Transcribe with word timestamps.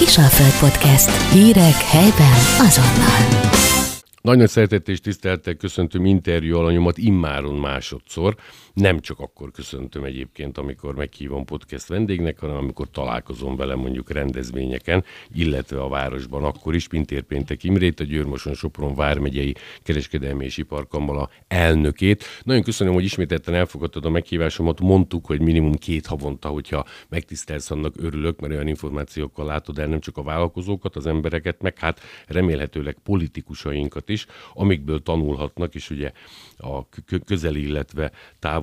Kisalföld 0.00 0.70
Podcast. 0.70 1.32
Hírek 1.32 1.74
helyben 1.74 2.32
azonnal. 2.58 3.50
Nagyon 4.20 4.46
szeretettel 4.46 4.94
és 4.94 5.00
tisztelettel 5.00 5.54
köszöntöm 5.54 6.04
interjú 6.04 6.56
alanyomat 6.56 6.98
immáron 6.98 7.54
másodszor. 7.54 8.36
Nem 8.74 9.00
csak 9.00 9.18
akkor 9.18 9.50
köszöntöm 9.50 10.04
egyébként, 10.04 10.58
amikor 10.58 10.94
meghívom 10.94 11.44
podcast 11.44 11.86
vendégnek, 11.86 12.38
hanem 12.38 12.56
amikor 12.56 12.90
találkozom 12.90 13.56
vele 13.56 13.74
mondjuk 13.74 14.10
rendezvényeken, 14.10 15.04
illetve 15.34 15.80
a 15.82 15.88
városban 15.88 16.44
akkor 16.44 16.74
is, 16.74 16.88
Pintér 16.88 17.22
Péntek 17.22 17.64
Imrét, 17.64 18.00
a 18.00 18.04
Győrmoson 18.04 18.54
Sopron 18.54 18.94
Vármegyei 18.94 19.54
Kereskedelmi 19.82 20.44
és 20.44 20.56
Iparkamala 20.56 21.30
elnökét. 21.48 22.24
Nagyon 22.42 22.62
köszönöm, 22.62 22.92
hogy 22.92 23.04
ismételten 23.04 23.54
elfogadtad 23.54 24.04
a 24.04 24.10
meghívásomat. 24.10 24.80
Mondtuk, 24.80 25.26
hogy 25.26 25.40
minimum 25.40 25.74
két 25.74 26.06
havonta, 26.06 26.48
hogyha 26.48 26.84
megtisztelsz, 27.08 27.70
annak 27.70 27.94
örülök, 27.96 28.40
mert 28.40 28.52
olyan 28.52 28.66
információkkal 28.66 29.46
látod 29.46 29.78
el 29.78 29.86
nem 29.86 30.00
csak 30.00 30.16
a 30.16 30.22
vállalkozókat, 30.22 30.96
az 30.96 31.06
embereket, 31.06 31.62
meg 31.62 31.78
hát 31.78 32.00
remélhetőleg 32.26 32.96
politikusainkat 33.04 34.08
is, 34.08 34.26
amikből 34.52 35.02
tanulhatnak, 35.02 35.74
és 35.74 35.90
ugye 35.90 36.12
a 36.56 36.88
közeli, 37.24 37.62
illetve 37.66 38.12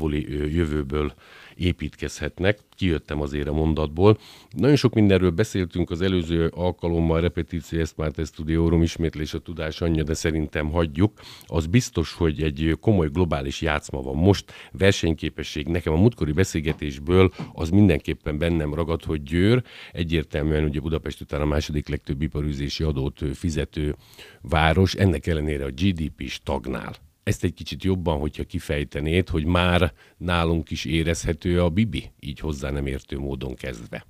távoli 0.08 0.56
jövőből 0.56 1.14
építkezhetnek. 1.56 2.60
Kijöttem 2.76 3.22
azért 3.22 3.48
a 3.48 3.54
mondatból. 3.54 4.18
Nagyon 4.56 4.76
sok 4.76 4.94
mindenről 4.94 5.30
beszéltünk 5.30 5.90
az 5.90 6.02
előző 6.02 6.48
alkalommal, 6.48 7.22
repetíció, 7.22 7.80
ezt 7.80 7.98
már 7.98 8.12
stúdiórum, 8.26 8.82
ismétlés 8.82 9.34
a 9.34 9.40
tudás 9.40 9.82
anyja, 9.82 10.04
de 10.04 10.14
szerintem 10.14 10.72
hagyjuk. 10.72 11.20
Az 11.46 11.66
biztos, 11.66 12.14
hogy 12.14 12.42
egy 12.42 12.78
komoly 12.82 13.08
globális 13.08 13.62
játszma 13.62 14.02
van 14.02 14.16
most, 14.16 14.52
versenyképesség. 14.72 15.68
Nekem 15.68 15.94
a 15.94 15.98
múltkori 15.98 16.32
beszélgetésből 16.32 17.32
az 17.54 17.70
mindenképpen 17.70 18.38
bennem 18.38 18.74
ragad, 18.74 19.04
hogy 19.04 19.24
Győr 19.24 19.64
egyértelműen 19.92 20.64
ugye 20.64 20.80
Budapest 20.80 21.22
után 21.22 21.42
a 21.42 21.46
második 21.46 21.88
legtöbb 21.88 22.22
iparűzési 22.22 22.84
adót 22.84 23.22
fizető 23.34 23.96
város, 24.42 24.94
ennek 24.94 25.28
ellenére 25.28 25.66
a 25.66 25.72
GDP 25.72 26.28
stagnál 26.28 27.07
ezt 27.28 27.44
egy 27.44 27.54
kicsit 27.54 27.84
jobban, 27.84 28.20
hogyha 28.20 28.44
kifejtenéd, 28.44 29.30
hogy 29.30 29.46
már 29.46 29.94
nálunk 30.18 30.72
is 30.72 30.86
érezhető 30.86 31.62
a 31.62 31.70
Bibi, 31.70 32.12
így 32.20 32.40
hozzá 32.40 32.70
nem 32.70 32.86
értő 32.86 33.20
módon 33.20 33.56
kezdve. 33.56 34.06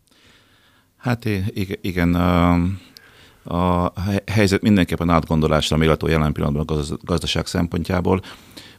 Hát 0.98 1.26
igen, 1.82 2.16
a, 3.44 3.94
helyzet 4.26 4.62
mindenképpen 4.62 5.10
átgondolásra 5.10 5.78
méltó 5.78 6.08
jelen 6.08 6.34
pillanatban 6.34 6.80
a 6.80 6.98
gazdaság 7.04 7.46
szempontjából, 7.46 8.22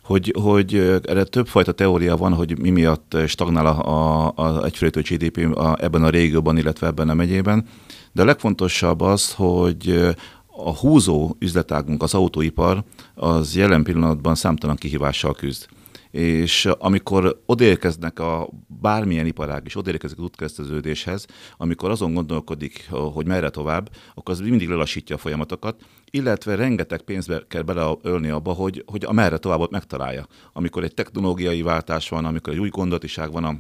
hogy, 0.03 0.34
hogy 0.42 0.75
erre 1.05 1.25
többfajta 1.25 1.72
teória 1.72 2.16
van, 2.16 2.34
hogy 2.34 2.59
mi 2.59 2.70
miatt 2.70 3.16
stagnál 3.27 3.66
a, 3.66 3.83
a, 3.86 4.33
a 4.36 4.64
egyfőtő 4.64 5.00
GDP 5.00 5.56
a, 5.56 5.77
ebben 5.81 6.03
a 6.03 6.11
régióban, 6.11 6.59
illetve 6.59 6.86
ebben 6.86 7.09
a 7.09 7.14
megyében. 7.14 7.66
De 8.12 8.22
a 8.22 8.25
legfontosabb 8.25 9.00
az, 9.00 9.33
hogy 9.33 10.14
a 10.64 10.76
húzó 10.76 11.36
üzletágunk, 11.38 12.02
az 12.02 12.14
autóipar, 12.14 12.84
az 13.14 13.56
jelen 13.56 13.82
pillanatban 13.82 14.34
számtalan 14.34 14.76
kihívással 14.76 15.34
küzd. 15.34 15.66
És 16.10 16.66
amikor 16.66 17.42
odaérkeznek 17.46 18.18
a 18.18 18.48
bármilyen 18.80 19.26
iparág, 19.26 19.62
és 19.64 19.76
odaérkezik 19.76 20.18
az 20.18 20.24
útkereszteződéshez, 20.24 21.26
amikor 21.56 21.90
azon 21.90 22.14
gondolkodik, 22.14 22.88
hogy 22.90 23.26
merre 23.26 23.50
tovább, 23.50 23.90
akkor 24.14 24.34
az 24.34 24.40
mindig 24.40 24.68
lelassítja 24.68 25.14
a 25.14 25.18
folyamatokat, 25.18 25.82
illetve 26.10 26.54
rengeteg 26.54 27.00
pénzbe 27.00 27.42
kell 27.48 27.62
beleölni 27.62 28.28
abba, 28.28 28.52
hogy, 28.52 28.84
hogy 28.86 29.04
a 29.04 29.12
merre 29.12 29.38
továbbot 29.38 29.70
megtalálja. 29.70 30.26
Amikor 30.52 30.84
egy 30.84 30.94
technológiai 30.94 31.62
váltás 31.62 32.08
van, 32.08 32.24
amikor 32.24 32.52
egy 32.52 32.58
új 32.58 32.68
gondolatiság 32.68 33.32
van 33.32 33.44
a 33.44 33.56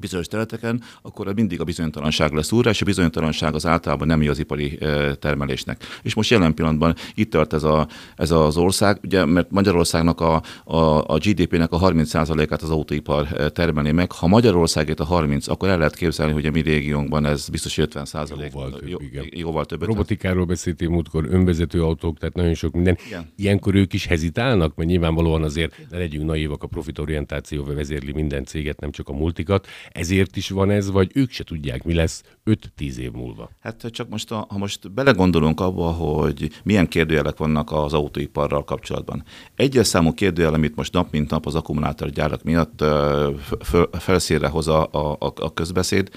bizonyos 0.00 0.26
területeken, 0.26 0.82
akkor 1.02 1.34
mindig 1.34 1.60
a 1.60 1.64
bizonytalanság 1.64 2.32
lesz 2.32 2.52
úrra, 2.52 2.70
és 2.70 2.82
a 2.82 2.84
bizonytalanság 2.84 3.54
az 3.54 3.66
általában 3.66 4.06
nem 4.06 4.28
az 4.28 4.38
ipari 4.38 4.78
termelésnek. 5.18 5.84
És 6.02 6.14
most 6.14 6.30
jelen 6.30 6.54
pillanatban 6.54 6.94
itt 7.14 7.30
tart 7.30 7.52
ez, 7.52 7.62
a, 7.62 7.88
ez 8.16 8.30
az 8.30 8.56
ország, 8.56 8.98
ugye, 9.02 9.24
mert 9.24 9.50
Magyarországnak 9.50 10.20
a, 10.20 10.42
a, 10.64 10.76
a 11.06 11.18
GDP-nek 11.18 11.72
a 11.72 11.78
30%-át 11.78 12.62
az 12.62 12.70
autóipar 12.70 13.26
termelni 13.52 13.92
meg. 13.92 14.12
Ha 14.12 14.26
Magyarországét 14.26 15.00
a 15.00 15.04
30, 15.04 15.48
akkor 15.48 15.68
el 15.68 15.78
lehet 15.78 15.94
képzelni, 15.96 16.32
hogy 16.32 16.46
a 16.46 16.50
mi 16.50 16.60
régiónkban 16.60 17.26
ez 17.26 17.48
biztos 17.48 17.78
50 17.78 18.04
százalék. 18.04 18.52
Jóval 18.52 18.70
több, 18.70 18.88
jó, 18.88 18.98
igen. 19.00 19.24
Jóval 19.30 19.64
több. 19.64 19.82
Robotikáról 19.82 20.44
beszéltél 20.44 20.88
múltkor, 20.88 21.26
önvezető 21.30 21.82
autók, 21.82 22.18
tehát 22.18 22.34
nagyon 22.34 22.54
sok 22.54 22.72
minden. 22.72 22.98
Igen. 23.06 23.32
Ilyenkor 23.36 23.74
ők 23.74 23.92
is 23.92 24.06
hezitálnak, 24.06 24.74
mert 24.74 24.88
nyilvánvalóan 24.88 25.42
azért 25.42 25.76
ne 25.90 25.98
legyünk 25.98 26.26
naívak, 26.26 26.62
a 26.62 26.66
profitorientáció 26.66 27.64
vezérli 27.64 28.12
minden 28.12 28.44
céget, 28.44 28.80
nem 28.80 28.90
csak 28.90 29.08
a 29.08 29.12
multikat 29.12 29.66
ezért 29.92 30.36
is 30.36 30.48
van 30.48 30.70
ez, 30.70 30.90
vagy 30.90 31.10
ők 31.14 31.30
se 31.30 31.44
tudják, 31.44 31.84
mi 31.84 31.94
lesz 31.94 32.22
5-10 32.46 32.96
év 32.96 33.12
múlva? 33.12 33.50
Hát 33.60 33.86
csak 33.90 34.08
most, 34.08 34.30
a, 34.30 34.46
ha 34.48 34.58
most 34.58 34.92
belegondolunk 34.92 35.60
abba, 35.60 35.90
hogy 35.90 36.50
milyen 36.64 36.88
kérdőjelek 36.88 37.36
vannak 37.36 37.72
az 37.72 37.92
autóiparral 37.92 38.64
kapcsolatban. 38.64 39.24
Egyes 39.54 39.86
számú 39.86 40.14
kérdőjel, 40.14 40.54
amit 40.54 40.76
most 40.76 40.92
nap 40.92 41.12
mint 41.12 41.30
nap 41.30 41.46
az 41.46 41.54
akkumulátorgyárak 41.54 42.42
miatt 42.42 42.84
felszínre 43.92 44.48
hoz 44.48 44.68
a, 44.68 44.88
a, 44.92 45.18
a 45.18 45.54
közbeszéd, 45.54 46.10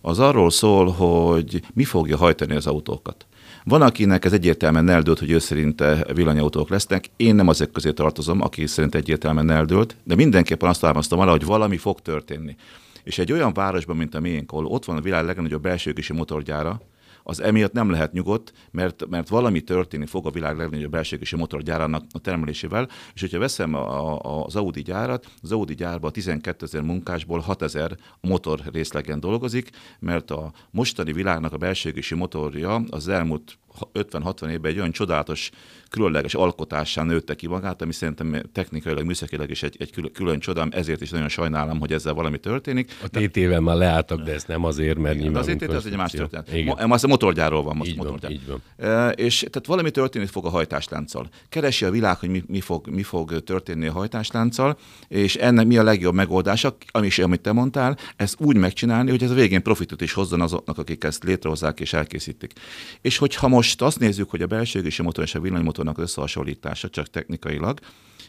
az 0.00 0.18
arról 0.18 0.50
szól, 0.50 0.90
hogy 0.90 1.62
mi 1.74 1.84
fogja 1.84 2.16
hajtani 2.16 2.54
az 2.54 2.66
autókat. 2.66 3.26
Van, 3.64 3.82
akinek 3.82 4.24
ez 4.24 4.32
egyértelműen 4.32 4.88
eldőlt, 4.88 5.18
hogy 5.18 5.30
ő 5.30 5.38
szerint 5.38 5.82
villanyautók 6.12 6.68
lesznek. 6.68 7.10
Én 7.16 7.34
nem 7.34 7.48
azok 7.48 7.72
közé 7.72 7.92
tartozom, 7.92 8.40
aki 8.40 8.66
szerint 8.66 8.94
egyértelműen 8.94 9.50
eldőlt, 9.50 9.96
de 10.04 10.14
mindenképpen 10.14 10.68
azt 10.68 10.80
támasztom 10.80 11.18
alá, 11.18 11.30
hogy 11.30 11.44
valami 11.44 11.76
fog 11.76 12.00
történni. 12.00 12.56
És 13.04 13.18
egy 13.18 13.32
olyan 13.32 13.52
városban, 13.52 13.96
mint 13.96 14.14
a 14.14 14.20
miénk, 14.20 14.52
ahol 14.52 14.66
ott 14.66 14.84
van 14.84 14.96
a 14.96 15.00
világ 15.00 15.24
legnagyobb 15.24 15.62
belsőkisi 15.62 16.12
motorgyára, 16.12 16.80
az 17.26 17.40
emiatt 17.40 17.72
nem 17.72 17.90
lehet 17.90 18.12
nyugodt, 18.12 18.52
mert, 18.70 19.06
mert 19.08 19.28
valami 19.28 19.60
történni 19.60 20.06
fog 20.06 20.26
a 20.26 20.30
világ 20.30 20.56
legnagyobb 20.56 20.90
belsőkisi 20.90 21.36
motorgyárának 21.36 22.04
a 22.12 22.18
termelésével, 22.18 22.88
és 23.14 23.20
hogyha 23.20 23.38
veszem 23.38 23.74
a, 23.74 24.24
a, 24.24 24.44
az 24.44 24.56
Audi 24.56 24.82
gyárat, 24.82 25.26
az 25.42 25.52
Audi 25.52 25.74
gyárban 25.74 26.12
12 26.12 26.64
ezer 26.64 26.82
munkásból 26.82 27.38
6 27.38 27.62
ezer 27.62 27.96
motor 28.20 28.60
részlegen 28.72 29.20
dolgozik, 29.20 29.70
mert 29.98 30.30
a 30.30 30.52
mostani 30.70 31.12
világnak 31.12 31.52
a 31.52 31.56
belsőkisi 31.56 32.14
motorja 32.14 32.82
az 32.90 33.08
elmúlt 33.08 33.58
50-60 33.92 34.48
évben 34.48 34.70
egy 34.70 34.78
olyan 34.78 34.90
csodálatos, 34.90 35.50
különleges 35.94 36.34
alkotásán 36.34 37.06
nőtte 37.06 37.34
ki 37.34 37.46
magát, 37.46 37.82
ami 37.82 37.92
szerintem 37.92 38.42
technikailag, 38.52 39.04
műszakilag 39.04 39.50
is 39.50 39.62
egy, 39.62 39.76
egy 39.78 39.90
külön, 39.92 40.12
külön 40.12 40.38
csodám, 40.38 40.68
ezért 40.72 41.00
is 41.00 41.10
nagyon 41.10 41.28
sajnálom, 41.28 41.80
hogy 41.80 41.92
ezzel 41.92 42.12
valami 42.12 42.38
történik. 42.38 42.92
A 43.02 43.08
TT-vel 43.08 43.60
már 43.60 43.76
leálltak, 43.76 44.20
de 44.20 44.32
ez 44.32 44.44
nem 44.44 44.64
azért, 44.64 44.98
mert 44.98 45.18
nyilván... 45.18 45.42
Az 45.42 45.54
TT 45.56 45.62
az 45.62 45.86
egy 45.86 45.96
más 45.96 46.10
történet. 46.10 46.52
Igen. 46.52 46.88
Ma, 46.88 46.94
a 47.02 47.06
motorgyárról 47.06 47.62
van 47.62 47.76
most. 47.76 47.90
Így 47.90 47.96
motorgyár. 47.96 48.30
van, 48.30 48.40
így 48.40 48.46
van. 48.76 48.90
E, 48.90 49.10
és 49.10 49.38
tehát 49.38 49.66
valami 49.66 49.90
történni 49.90 50.26
fog 50.26 50.46
a 50.46 50.48
hajtáslánccal. 50.48 51.28
Keresi 51.48 51.84
a 51.84 51.90
világ, 51.90 52.18
hogy 52.18 52.28
mi, 52.28 52.42
mi, 52.46 52.60
fog, 52.60 52.88
mi 52.88 53.02
fog 53.02 53.42
történni 53.44 53.86
a 53.86 53.92
hajtáslánccal, 53.92 54.78
és 55.08 55.36
ennek 55.36 55.66
mi 55.66 55.76
a 55.76 55.82
legjobb 55.82 56.14
megoldása, 56.14 56.76
ami 56.90 57.06
is, 57.06 57.18
amit 57.18 57.40
te 57.40 57.52
mondtál, 57.52 57.98
ezt 58.16 58.36
úgy 58.38 58.56
megcsinálni, 58.56 59.10
hogy 59.10 59.22
ez 59.22 59.30
a 59.30 59.34
végén 59.34 59.62
profitot 59.62 60.00
is 60.00 60.12
hozzon 60.12 60.40
azoknak, 60.40 60.78
akik 60.78 61.04
ezt 61.04 61.24
létrehozzák 61.24 61.80
és 61.80 61.92
elkészítik. 61.92 62.52
És 63.00 63.18
hogyha 63.18 63.48
most 63.48 63.63
most 63.64 63.82
azt 63.82 63.98
nézzük, 63.98 64.30
hogy 64.30 64.42
a 64.42 64.46
belső 64.46 64.78
égési 64.78 65.02
motor 65.02 65.24
és 65.24 65.34
a 65.34 65.40
villanymotornak 65.40 65.98
összehasonlítása 65.98 66.88
csak 66.88 67.06
technikailag, 67.06 67.78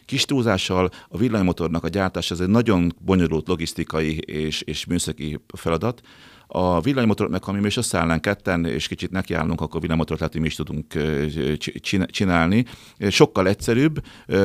Kis 0.04 0.24
túlzással 0.24 0.90
a 1.08 1.18
villanymotornak 1.18 1.84
a 1.84 1.88
gyártása 1.88 2.34
ez 2.34 2.40
egy 2.40 2.48
nagyon 2.48 2.94
bonyolult 3.00 3.48
logisztikai 3.48 4.18
és, 4.18 4.60
és 4.60 4.84
műszaki 4.86 5.40
feladat, 5.46 6.00
a 6.46 6.80
villanymotorot 6.80 7.32
meg, 7.32 7.44
ha 7.44 7.52
mi 7.52 7.66
is 7.66 7.76
összeállnánk 7.76 8.20
ketten, 8.20 8.64
és 8.64 8.88
kicsit 8.88 9.10
nekiállunk, 9.10 9.60
akkor 9.60 9.80
villanymotort 9.80 10.18
lehet, 10.18 10.34
hogy 10.34 10.42
mi 10.42 10.48
is 10.48 10.54
tudunk 10.54 10.94
csinálni. 12.06 12.64
Sokkal 13.08 13.48
egyszerűbb, 13.48 14.02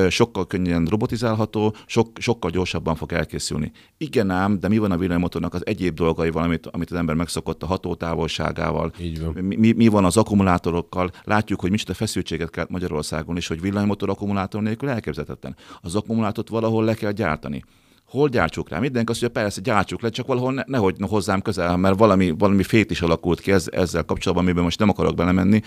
sokkal 0.10 0.48
könnyen 0.48 0.86
robotizálható, 0.86 1.76
sok, 1.86 2.10
sokkal 2.20 2.52
gyorsabban 2.52 2.96
fog 2.96 3.14
elkészülni. 3.14 3.72
Igen 3.98 4.30
ám, 4.30 4.60
de 4.60 4.68
mi 4.68 4.78
van 4.78 4.92
a 4.92 4.98
villanymotornak 4.98 5.54
az 5.54 5.66
egyéb 5.66 5.96
dolgaival, 5.96 6.44
amit, 6.44 6.68
amit 6.68 6.92
az 6.92 6.98
ember 6.98 7.16
megszokott 7.16 7.64
a 7.64 7.66
hatótávolságával? 7.66 8.92
Így 9.00 9.22
van. 9.22 9.34
Mi, 9.34 9.72
mi 9.72 9.88
van 9.88 10.06
az 10.06 10.18
akkumulátorokkal? 10.18 11.12
Látjuk, 11.24 11.59
hogy 11.62 11.72
micsoda 11.72 11.94
feszültséget 11.94 12.50
kell 12.50 12.66
Magyarországon, 12.70 13.38
és 13.38 13.47
hogy 13.47 13.62
villanymotor 13.62 14.09
akkumulátor 14.09 14.62
nélkül 14.62 14.90
elképzelhetetlen. 14.90 15.56
Az 15.82 15.96
akkumulátort 15.96 16.50
valahol 16.50 16.84
le 16.84 16.94
kell 16.94 17.12
gyártani 17.12 17.64
hol 18.11 18.29
gyártsuk 18.29 18.69
rá? 18.69 18.79
Mindenki 18.79 19.11
azt 19.11 19.22
mondja, 19.22 19.41
persze, 19.41 19.61
gyártsuk 19.61 20.02
le, 20.02 20.09
csak 20.09 20.28
valahol 20.28 20.53
ne, 20.53 20.63
nehogy 20.66 20.96
hozzám 20.99 21.41
közel, 21.41 21.78
mert 21.78 21.97
valami, 21.97 22.34
valami 22.37 22.63
fét 22.63 22.91
is 22.91 23.02
alakult 23.02 23.40
ki 23.40 23.52
ez, 23.52 23.67
ezzel 23.72 24.03
kapcsolatban, 24.03 24.46
amiben 24.46 24.63
most 24.63 24.79
nem 24.79 24.90
akarok 24.90 25.16
belemenni, 25.16 25.61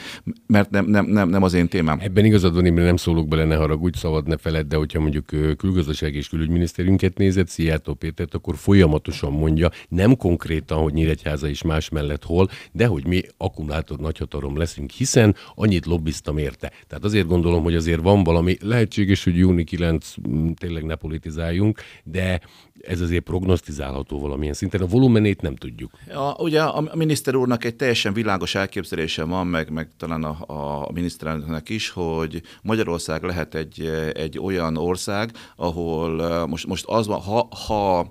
mert 0.46 0.70
nem, 0.70 0.87
nem, 0.87 1.06
nem, 1.06 1.29
nem 1.29 1.43
az 1.43 1.55
én 1.55 1.69
témám. 1.69 1.99
Ebben 2.00 2.25
igazad 2.25 2.55
van, 2.55 2.67
én 2.67 2.73
nem 2.73 2.96
szólok 2.96 3.29
bele, 3.29 3.44
ne 3.44 3.56
haragudj, 3.56 3.99
szabad 3.99 4.26
ne 4.26 4.37
feled, 4.37 4.67
de 4.67 4.76
hogyha 4.76 5.00
mondjuk 5.00 5.26
külgazdaság 5.56 6.14
és 6.14 6.29
külügyminisztériunket 6.29 7.19
nézett, 7.19 7.49
Szijjártó 7.49 7.94
Pétert, 7.94 8.35
akkor 8.35 8.56
folyamatosan 8.56 9.32
mondja, 9.32 9.70
nem 9.88 10.17
konkrétan, 10.17 10.79
hogy 10.79 10.93
Nyíregyháza 10.93 11.49
is 11.49 11.62
más 11.62 11.88
mellett 11.88 12.25
hol, 12.25 12.49
de 12.73 12.87
hogy 12.87 13.06
mi 13.06 13.23
akkumulátor 13.37 13.99
nagyhatalom 13.99 14.56
leszünk, 14.56 14.91
hiszen 14.91 15.35
annyit 15.55 15.87
lobbiztam 15.87 16.38
érte. 16.38 16.73
Tehát 16.87 17.05
azért 17.05 17.26
gondolom, 17.26 17.62
hogy 17.62 17.75
azért 17.75 18.00
van 18.00 18.25
valami, 18.25 18.56
lehetséges, 18.61 19.25
hogy 19.25 19.37
júni 19.37 19.64
9 19.64 20.14
tényleg 20.55 20.85
ne 20.85 20.94
politizáljunk, 20.94 21.81
de 22.05 22.34
de 22.39 22.41
ez 22.81 23.01
azért 23.01 23.25
prognosztizálható 23.25 24.21
valamilyen 24.21 24.55
szinten. 24.55 24.81
A 24.81 24.87
volumenét 24.87 25.41
nem 25.41 25.57
tudjuk. 25.57 25.91
A, 26.15 26.43
ugye 26.43 26.63
a 26.63 26.91
miniszter 26.95 27.35
úrnak 27.35 27.65
egy 27.65 27.75
teljesen 27.77 28.13
világos 28.13 28.55
elképzelése 28.55 29.25
van, 29.25 29.47
meg, 29.47 29.71
meg 29.71 29.89
talán 29.97 30.25
a, 30.25 30.37
a 30.83 30.93
miniszterelnöknek 30.93 31.69
is, 31.69 31.91
hogy 31.91 32.43
Magyarország 32.63 33.23
lehet 33.23 33.55
egy, 33.55 33.81
egy 34.15 34.39
olyan 34.39 34.77
ország, 34.77 35.31
ahol 35.57 36.47
most, 36.47 36.67
most 36.67 36.85
az 36.87 37.07
van, 37.07 37.21
ha, 37.21 37.49
ha 37.67 38.11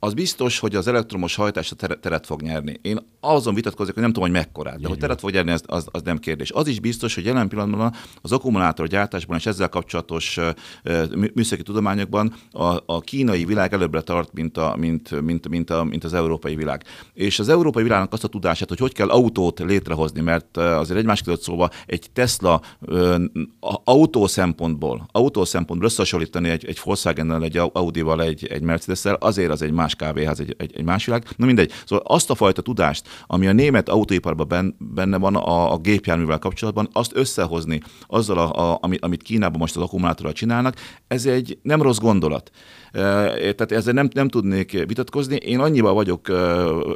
az 0.00 0.14
biztos, 0.14 0.58
hogy 0.58 0.74
az 0.74 0.86
elektromos 0.86 1.34
hajtás 1.34 1.72
teret 2.00 2.26
fog 2.26 2.42
nyerni. 2.42 2.78
Én 2.82 2.98
azon 3.20 3.54
vitatkozok, 3.54 3.94
hogy 3.94 4.02
nem 4.02 4.12
tudom, 4.12 4.28
hogy 4.28 4.38
mekkorát, 4.38 4.80
de 4.80 4.88
hogy 4.88 4.98
teret 4.98 5.20
fog 5.20 5.30
nyerni, 5.30 5.50
az, 5.50 5.62
az, 5.66 5.86
az 5.90 6.02
nem 6.02 6.18
kérdés. 6.18 6.50
Az 6.50 6.66
is 6.66 6.80
biztos, 6.80 7.14
hogy 7.14 7.24
jelen 7.24 7.48
pillanatban 7.48 7.94
az 8.22 8.32
akkumulátor 8.32 8.86
gyártásban 8.86 9.36
és 9.36 9.46
ezzel 9.46 9.68
kapcsolatos 9.68 10.38
műszaki 11.34 11.62
tudományokban 11.62 12.34
a, 12.50 12.76
a 12.86 13.00
kínai 13.00 13.44
világ 13.44 13.72
előbbre 13.72 14.00
tart, 14.00 14.32
mint, 14.32 14.56
a, 14.56 14.76
mint, 14.78 15.20
mint, 15.20 15.48
mint, 15.48 15.70
a, 15.70 15.84
mint 15.84 16.04
az 16.04 16.14
európai 16.14 16.54
világ. 16.54 16.84
És 17.12 17.38
az 17.38 17.48
európai 17.48 17.82
világnak 17.82 18.12
azt 18.12 18.24
a 18.24 18.28
tudását, 18.28 18.68
hogy 18.68 18.78
hogy 18.78 18.92
kell 18.92 19.08
autót 19.08 19.58
létrehozni, 19.58 20.20
mert 20.20 20.56
azért 20.56 20.98
egymás 20.98 21.22
között 21.22 21.42
szóval 21.42 21.70
egy 21.86 22.10
Tesla 22.12 22.60
autó 23.84 24.26
szempontból, 24.26 25.08
autó 25.12 25.44
szempontból 25.44 25.88
összehasonlítani 25.88 26.48
egy, 26.48 26.64
egy 26.64 26.80
Volkswagen-nel, 26.84 27.42
egy 27.42 27.56
Audi-val, 27.56 28.22
egy, 28.22 28.46
egy 28.46 28.62
Mercedes-szel, 28.62 29.14
azért 29.14 29.50
az 29.50 29.62
egy 29.62 29.72
más 29.72 29.87
kávéház, 29.94 30.40
egy, 30.40 30.54
egy, 30.58 30.72
egy 30.76 30.84
más 30.84 31.04
világ. 31.04 31.24
Na 31.36 31.46
mindegy. 31.46 31.72
Szóval 31.86 32.04
azt 32.08 32.30
a 32.30 32.34
fajta 32.34 32.62
tudást, 32.62 33.08
ami 33.26 33.46
a 33.46 33.52
német 33.52 33.88
autóiparban 33.88 34.76
benne 34.78 35.16
van 35.18 35.36
a, 35.36 35.72
a 35.72 35.78
gépjárművel 35.78 36.38
kapcsolatban, 36.38 36.88
azt 36.92 37.16
összehozni 37.16 37.80
azzal, 38.06 38.38
a, 38.38 38.72
a, 38.72 38.78
amit 39.00 39.22
Kínában 39.22 39.58
most 39.58 39.76
az 39.76 39.82
akkumulátorral 39.82 40.32
csinálnak, 40.32 40.74
ez 41.06 41.26
egy 41.26 41.58
nem 41.62 41.82
rossz 41.82 41.98
gondolat. 41.98 42.50
Tehát 42.92 43.72
ezzel 43.72 43.92
nem, 43.92 44.08
nem 44.12 44.28
tudnék 44.28 44.72
vitatkozni. 44.86 45.36
Én 45.36 45.58
annyiban 45.58 45.94
vagyok 45.94 46.28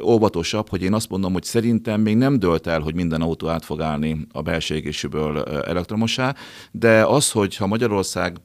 óvatosabb, 0.03 0.69
hogy 0.69 0.81
én 0.81 0.93
azt 0.93 1.09
mondom, 1.09 1.33
hogy 1.33 1.43
szerintem 1.43 2.01
még 2.01 2.17
nem 2.17 2.39
dölt 2.39 2.67
el, 2.67 2.79
hogy 2.79 2.95
minden 2.95 3.21
autó 3.21 3.47
át 3.47 3.65
fog 3.65 3.81
állni 3.81 4.27
a 4.31 4.41
belső 4.41 4.75
égésűből 4.75 5.43
elektromosá, 5.43 6.35
de 6.71 7.05
az, 7.05 7.31
hogy 7.31 7.55
ha 7.55 7.67
Magyarország 7.67 8.37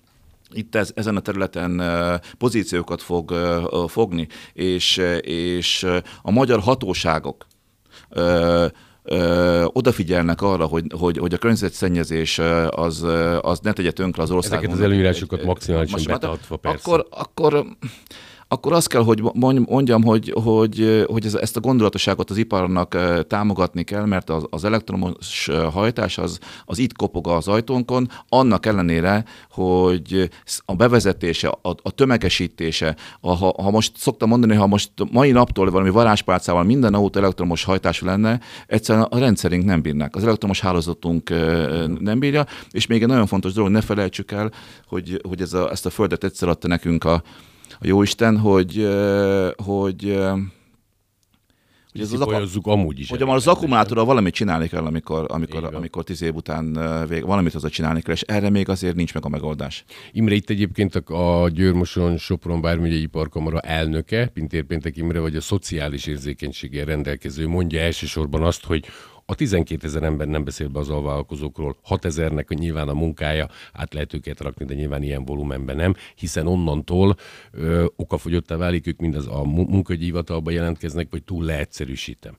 itt 0.53 0.75
ez, 0.75 0.91
ezen 0.95 1.17
a 1.17 1.21
területen 1.21 1.83
pozíciókat 2.39 3.03
fog 3.03 3.33
fogni, 3.87 4.29
és, 4.53 4.97
és 5.21 5.87
a 6.23 6.31
magyar 6.31 6.61
hatóságok 6.61 7.47
ö, 8.09 8.67
odafigyelnek 9.67 10.43
arra, 10.43 10.67
hogy, 10.67 10.85
hogy, 10.99 11.19
hogy 11.19 11.35
a 11.35 11.39
környezetszennyezés 11.39 12.39
az, 12.71 13.06
az 13.41 13.61
ne 13.61 13.73
tegye 13.73 13.91
tönkre 13.91 14.23
az 14.23 14.31
országon. 14.31 14.59
Ezeket 14.59 14.79
az 14.79 14.85
előírásokat 14.85 15.45
maximálisan 15.45 16.03
betartva 16.06 16.56
persze. 16.56 16.91
Akkor, 16.91 17.06
akkor 17.11 17.67
akkor 18.49 18.73
azt 18.73 18.89
kell, 18.89 19.03
hogy 19.03 19.23
mondjam, 19.69 20.03
hogy, 20.03 20.33
hogy, 20.43 21.05
hogy 21.09 21.27
ez, 21.27 21.35
ezt 21.35 21.56
a 21.56 21.61
gondolatosságot 21.61 22.31
az 22.31 22.37
iparnak 22.37 22.97
támogatni 23.27 23.83
kell, 23.83 24.05
mert 24.05 24.31
az, 24.31 24.45
az 24.50 24.65
elektromos 24.65 25.49
hajtás 25.73 26.19
az, 26.19 26.39
az 26.65 26.79
itt 26.79 26.97
kopog 26.97 27.29
az 27.29 27.49
ajtónkon, 27.49 28.11
annak 28.29 28.67
ellenére, 28.67 29.25
hogy 29.50 30.31
a 30.65 30.75
bevezetése, 30.75 31.49
a, 31.49 31.75
a 31.83 31.91
tömegesítése, 31.91 32.97
a, 33.21 33.35
ha, 33.35 33.55
ha 33.62 33.71
most 33.71 33.93
szoktam 33.97 34.29
mondani, 34.29 34.55
ha 34.55 34.67
most 34.67 34.91
mai 35.11 35.31
naptól 35.31 35.71
valami 35.71 35.91
varázspálcával 35.91 36.65
minden 36.65 36.95
autó 36.95 37.21
elektromos 37.21 37.65
hajtású 37.65 38.06
lenne, 38.06 38.41
egyszerűen 38.67 39.05
a 39.05 39.19
rendszerünk 39.19 39.65
nem 39.65 39.83
bírnak, 39.83 40.17
az 40.17 40.25
elektromos 40.25 40.61
hálózatunk 40.61 41.31
nem 42.00 42.19
bírja, 42.19 42.47
és 42.71 42.87
még 42.87 43.03
egy 43.03 43.09
nagyon 43.09 43.27
fontos 43.27 43.53
dolog, 43.53 43.71
ne 43.71 43.81
felejtsük 43.81 44.31
el, 44.31 44.50
hogy, 44.87 45.21
hogy 45.29 45.41
ez 45.41 45.53
a, 45.53 45.71
ezt 45.71 45.87
a 45.87 45.91
földet 45.91 46.25
egyszer 46.25 46.49
adta 46.49 46.69
nekünk 46.69 47.05
a, 47.05 47.23
a 47.81 47.87
jóisten, 47.87 48.39
hogy, 48.39 48.89
hogy 49.65 50.19
hogy 51.93 52.01
ez 52.01 52.13
az, 52.13 52.59
amúgy 52.63 52.99
is. 52.99 53.09
Hogy 53.09 53.23
az 53.23 53.47
akkumulátorral 53.47 54.05
valamit 54.05 54.35
csinálni 54.35 54.69
kell, 54.69 54.85
amikor, 54.85 55.27
amikor, 55.29 55.75
amikor 55.75 56.05
tíz 56.05 56.23
év 56.23 56.35
után 56.35 56.79
vég, 57.09 57.25
valamit 57.25 57.55
az 57.55 57.71
csinálni 57.71 58.03
kell, 58.03 58.15
és 58.15 58.21
erre 58.21 58.51
még 58.51 58.69
azért 58.69 58.95
nincs 58.97 59.15
meg 59.15 59.25
a 59.25 59.29
megoldás. 59.29 59.85
Imre, 60.13 60.35
itt 60.35 60.51
egyébként 60.51 60.95
a 60.95 61.49
Győrmoson 61.53 62.17
Sopron 62.17 62.61
bármilyen 62.61 63.01
iparkamara 63.01 63.61
elnöke, 63.61 64.27
Pintér 64.27 64.63
Péntek 64.65 64.97
Imre, 64.97 65.21
vagy 65.21 65.37
a 65.37 65.41
szociális 65.41 66.07
érzékenységgel 66.07 66.85
rendelkező 66.85 67.49
mondja 67.49 67.81
elsősorban 67.81 68.43
azt, 68.43 68.65
hogy 68.65 68.85
a 69.31 69.35
12 69.35 69.87
ezer 69.87 70.03
ember 70.03 70.27
nem 70.27 70.45
beszél 70.45 70.69
be 70.69 70.79
az 70.79 70.89
alvállalkozókról, 70.89 71.77
6 71.83 72.05
ezernek 72.05 72.49
nyilván 72.49 72.89
a 72.89 72.95
munkája, 72.95 73.49
át 73.73 73.95
lehet 73.95 74.15
őket 74.15 74.41
rakni, 74.41 74.65
de 74.65 74.75
nyilván 74.75 75.03
ilyen 75.03 75.25
volumenben 75.25 75.77
nem, 75.77 75.95
hiszen 76.15 76.47
onnantól 76.47 77.17
ö, 77.51 77.85
okafogyottá 77.97 78.57
válik, 78.57 78.87
ők 78.87 78.99
mindaz 78.99 79.27
a 79.27 79.45
munkagyi 79.45 80.05
hivatalba 80.05 80.51
jelentkeznek, 80.51 81.07
vagy 81.11 81.23
túl 81.23 81.45
leegyszerűsítem. 81.45 82.39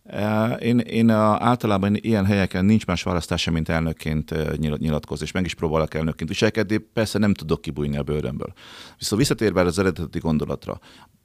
Én, 0.60 0.80
én 0.80 1.10
általában 1.10 1.96
ilyen 1.96 2.26
helyeken 2.26 2.66
nincs 2.66 2.86
más 2.86 3.04
választása, 3.04 3.52
mint 3.52 3.70
elnökként 3.70 4.58
nyilatkozni, 4.58 5.26
és 5.26 5.32
meg 5.32 5.46
is 5.46 5.54
próbálok 5.54 5.94
elnökként 5.94 6.30
viselkedni, 6.30 6.78
persze 6.78 7.20
nem 7.20 7.34
tudok 7.34 7.62
kibújni 7.62 7.98
a 7.98 8.04
bőrömből. 8.04 8.54
Viszont 8.98 9.22
visszatérve 9.22 9.62
az 9.62 9.80
eredeti 9.80 10.20
gondolatra, 10.20 10.80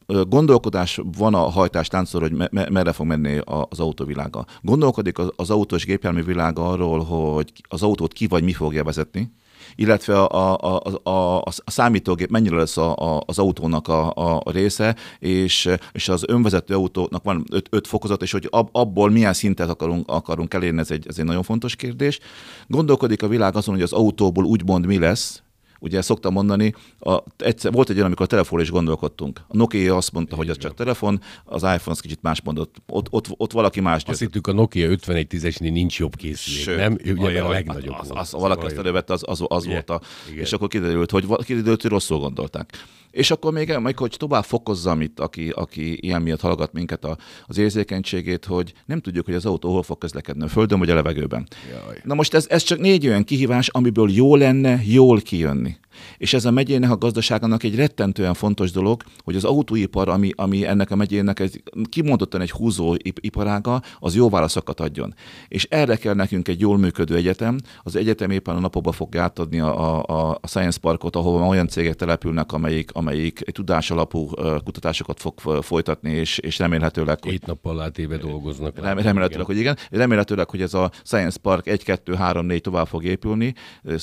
gondolkodás 0.07 1.01
van 1.17 1.35
a 1.35 1.39
hajtástáncról, 1.39 2.23
hogy 2.23 2.33
me- 2.33 2.71
merre 2.71 2.93
fog 2.93 3.07
menni 3.07 3.39
az 3.45 3.81
autóvilága. 3.81 4.45
Gondolkodik 4.63 5.19
az, 5.19 5.31
az 5.37 5.51
autós 5.51 5.85
gépjármű 5.85 6.23
világa 6.23 6.69
arról, 6.69 7.05
hogy 7.05 7.53
az 7.69 7.83
autót 7.83 8.13
ki 8.13 8.27
vagy 8.27 8.45
mi 8.45 8.53
fogja 8.53 8.85
vezetni, 8.85 9.33
illetve 9.75 10.23
a, 10.23 10.55
a, 10.61 10.81
a, 11.03 11.11
a, 11.11 11.39
a 11.39 11.71
számítógép 11.71 12.31
mennyire 12.31 12.57
lesz 12.57 12.77
a, 12.77 12.97
a, 12.97 13.23
az 13.27 13.39
autónak 13.39 13.89
a, 13.89 14.13
a 14.15 14.51
része, 14.51 14.97
és, 15.19 15.69
és 15.93 16.09
az 16.09 16.25
önvezető 16.27 16.75
autónak 16.75 17.25
van 17.25 17.45
öt, 17.51 17.69
öt 17.71 17.87
fokozat, 17.87 18.23
és 18.23 18.33
hogy 18.33 18.49
ab, 18.51 18.69
abból 18.73 19.11
milyen 19.11 19.33
szintet 19.33 19.69
akarunk, 19.69 20.11
akarunk 20.11 20.55
elérni, 20.55 20.79
ez 20.79 20.91
egy, 20.91 21.07
ez 21.09 21.19
egy 21.19 21.25
nagyon 21.25 21.43
fontos 21.43 21.77
kérdés. 21.77 22.19
Gondolkodik 22.67 23.23
a 23.23 23.29
világ 23.29 23.57
azon, 23.57 23.75
hogy 23.75 23.83
az 23.83 23.93
autóból 23.93 24.45
úgymond 24.45 24.87
mi 24.87 24.99
lesz, 24.99 25.44
Ugye 25.85 26.03
szoktam 26.03 26.33
mondani, 26.33 26.75
a, 27.01 27.23
egyszer, 27.37 27.73
volt 27.73 27.89
egy 27.89 27.95
olyan, 27.95 28.07
amikor 28.07 28.25
a 28.25 28.29
telefonra 28.29 28.65
is 28.65 28.71
gondolkodtunk. 28.71 29.41
A 29.49 29.57
Nokia 29.57 29.97
azt 29.97 30.13
mondta, 30.13 30.37
hogy 30.37 30.49
ez 30.49 30.59
csak 30.59 30.75
telefon, 30.75 31.21
az 31.45 31.63
iPhone 31.63 31.81
az 31.85 32.01
kicsit 32.01 32.23
más 32.23 32.43
mondott. 32.43 32.75
Ott, 32.87 33.07
ott, 33.11 33.27
ott 33.37 33.53
valaki 33.53 33.81
más 33.81 33.93
győzött. 33.93 34.09
Azt 34.11 34.21
hittük, 34.21 34.47
a 34.47 34.53
Nokia 34.53 34.89
5110-esnél 34.91 35.73
nincs 35.73 35.99
jobb 35.99 36.17
készülék, 36.17 36.63
Sőt, 36.63 36.77
nem? 36.77 36.99
Ugye 37.17 37.43
a, 37.43 37.47
a 37.47 37.51
legnagyobb. 37.51 37.95
Az, 37.99 38.11
az, 38.11 38.35
az, 38.35 38.41
valaki 38.41 38.65
azt 38.65 38.77
elővette, 38.77 39.13
az, 39.13 39.23
az, 39.27 39.45
az 39.49 39.67
volt 39.67 39.91
a... 39.91 40.01
Igen. 40.31 40.41
És 40.41 40.53
akkor 40.53 40.69
kiderült, 40.69 41.11
hogy, 41.11 41.27
kiderült, 41.45 41.83
hogy 41.83 41.91
rosszul 41.91 42.19
gondolták. 42.19 42.73
És 43.15 43.31
akkor 43.31 43.53
még, 43.53 43.77
majd, 43.77 43.99
hogy 43.99 44.15
tovább 44.19 44.45
fokozzam 44.45 45.01
itt, 45.01 45.21
aki, 45.21 45.51
aki 45.51 45.99
ilyen 46.01 46.23
miatt 46.23 46.41
hallgat 46.41 46.73
minket 46.73 47.05
a, 47.05 47.17
az 47.47 47.59
érzékenységét, 47.59 48.45
hogy 48.45 48.73
nem 48.87 49.01
tudjuk, 49.01 49.25
hogy 49.25 49.35
az 49.35 49.47
autó 49.47 49.73
hol 49.73 49.83
fog 49.83 49.99
közlekedni, 49.99 50.43
a 50.45 50.49
földön 50.49 50.79
vagy 50.79 50.91
a 50.91 50.95
levegőben. 50.95 51.47
Jaj. 51.71 52.01
Na 52.05 52.15
most 52.15 52.35
ez, 52.35 52.47
ez 52.49 52.63
csak 52.63 52.79
négy 52.79 53.07
olyan 53.07 53.25
kihívás, 53.25 53.69
amiből 53.69 54.11
jó 54.11 54.37
lenne 54.37 54.81
jól 54.85 55.21
kijönni. 55.21 55.74
me. 55.75 55.84
És 56.19 56.35
ez 56.35 56.45
a 56.45 56.51
megyének 56.51 56.91
a 56.91 56.97
gazdaságának 56.97 57.63
egy 57.63 57.77
rettentően 57.77 58.35
fontos 58.35 58.71
dolog, 58.71 59.03
hogy 59.25 59.37
az 59.37 59.45
autóipar, 59.45 60.09
ami, 60.09 60.31
ami 60.37 60.67
ennek 60.67 60.91
a 60.91 60.97
megyének 60.97 61.41
egy, 61.41 61.63
kimondottan 61.89 62.41
egy 62.41 62.51
húzó 62.51 62.95
iparága, 63.21 63.83
az 63.99 64.15
jó 64.15 64.29
válaszokat 64.29 64.81
adjon. 64.81 65.15
És 65.49 65.67
erre 65.71 65.97
kell 65.97 66.15
nekünk 66.15 66.49
egy 66.49 66.61
jól 66.61 66.79
működő 66.79 67.15
egyetem. 67.15 67.59
Az 67.83 67.97
egyetem 67.97 68.31
éppen 68.31 68.57
a 68.57 68.61
napokban 68.61 68.93
fogja 68.93 69.23
átadni 69.23 69.61
a, 69.61 70.01
a, 70.09 70.37
a 70.41 70.47
Science 70.47 70.79
Parkot, 70.81 71.17
ahol 71.17 71.43
olyan 71.43 71.69
cégek 71.69 71.95
települnek, 71.95 72.53
amelyik, 72.53 72.91
amelyik 72.93 73.39
tudás 73.39 73.91
alapú 73.91 74.29
kutatásokat 74.65 75.21
fog 75.21 75.63
folytatni, 75.63 76.11
és, 76.11 76.39
és 76.39 76.59
remélhetőleg... 76.59 77.19
Hogy, 77.23 77.31
Két 77.31 77.47
nappal 77.47 77.81
átéve 77.81 78.17
dolgoznak. 78.17 78.79
Rem, 78.79 78.99
remélhetőleg, 78.99 79.31
igen. 79.31 79.45
hogy 79.45 79.59
igen. 79.59 79.77
Remélhetőleg, 79.91 80.51
hogy 80.51 80.63
ez 80.63 80.75
a 80.75 80.91
Science 81.05 81.39
Park 81.39 81.67
1, 81.67 81.85
2, 81.85 82.15
3, 82.15 82.47
4 82.47 82.61
tovább 82.61 82.87
fog 82.87 83.05
épülni. 83.05 83.55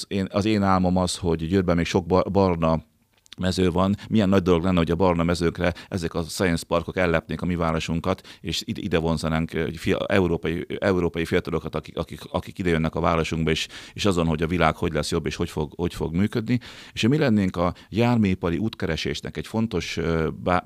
Én, 0.08 0.28
az 0.32 0.46
én 0.46 0.64
álmom 0.64 0.98
az, 0.98 1.18
hogy 1.18 1.48
Győrben 1.48 1.80
még 1.82 1.90
sok 1.90 2.32
barna 2.32 2.84
mező 3.38 3.72
van, 3.72 3.96
milyen 4.10 4.30
nagy 4.30 4.42
dolog 4.42 4.64
lenne, 4.64 4.78
hogy 4.78 4.92
a 4.92 4.96
barna 4.96 5.24
mezőkre 5.24 5.74
ezek 5.90 6.14
a 6.14 6.22
science 6.22 6.66
parkok 6.66 6.98
ellepnék 6.98 7.42
a 7.42 7.46
mi 7.46 7.56
városunkat, 7.56 8.28
és 8.42 8.64
ide 8.66 8.98
vonzanánk 8.98 9.52
európai, 10.06 10.66
európai 10.80 11.26
fiatalokat, 11.26 11.76
akik, 11.76 11.98
akik, 11.98 12.22
akik 12.32 12.60
ide 12.60 12.70
jönnek 12.70 12.96
a 12.96 13.00
városunkba, 13.00 13.52
és, 13.52 13.68
és 13.94 14.06
azon, 14.06 14.28
hogy 14.28 14.42
a 14.42 14.48
világ 14.48 14.76
hogy 14.76 14.94
lesz 14.94 15.12
jobb, 15.12 15.26
és 15.26 15.36
hogy 15.36 15.50
fog, 15.50 15.74
hogy 15.76 15.94
fog 15.94 16.16
működni. 16.16 16.60
És 16.94 17.08
mi 17.08 17.18
lennénk 17.18 17.56
a 17.56 17.74
járműipari 17.90 18.58
útkeresésnek 18.58 19.38
egy 19.38 19.48
fontos 19.48 20.00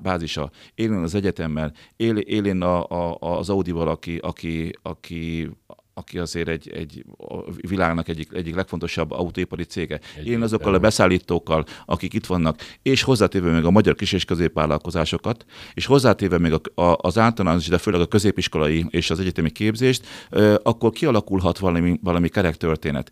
bázisa, 0.02 0.50
élén 0.74 1.02
az 1.02 1.14
egyetemmel, 1.14 1.72
él, 1.96 2.16
élén 2.16 2.62
a, 2.62 2.84
a, 2.88 3.18
az 3.20 3.50
Audival, 3.50 3.88
aki, 3.88 4.16
aki, 4.16 4.78
aki 4.82 5.50
aki 5.98 6.18
azért 6.18 6.48
egy, 6.48 6.68
egy 6.68 7.04
a 7.18 7.52
világnak 7.68 8.08
egyik, 8.08 8.28
egyik 8.32 8.54
legfontosabb 8.54 9.10
autóipari 9.10 9.62
cége. 9.62 10.00
Egy 10.16 10.26
Én 10.26 10.42
azokkal 10.42 10.74
a 10.74 10.78
beszállítókkal, 10.78 11.64
akik 11.86 12.14
itt 12.14 12.26
vannak, 12.26 12.58
és 12.82 13.02
hozzátéve 13.02 13.50
még 13.50 13.64
a 13.64 13.70
magyar 13.70 13.94
kis- 13.94 14.12
és 14.12 14.24
középvállalkozásokat, 14.24 15.44
és 15.74 15.86
hozzátéve 15.86 16.38
még 16.38 16.52
a, 16.52 16.82
a, 16.82 16.96
az 17.00 17.18
általános, 17.18 17.68
de 17.68 17.78
főleg 17.78 18.00
a 18.00 18.06
középiskolai 18.06 18.86
és 18.90 19.10
az 19.10 19.20
egyetemi 19.20 19.50
képzést, 19.50 20.06
akkor 20.62 20.90
kialakulhat 20.90 21.58
valami, 21.58 21.98
valami 22.02 22.28
kerek 22.28 22.56
történet. 22.56 23.10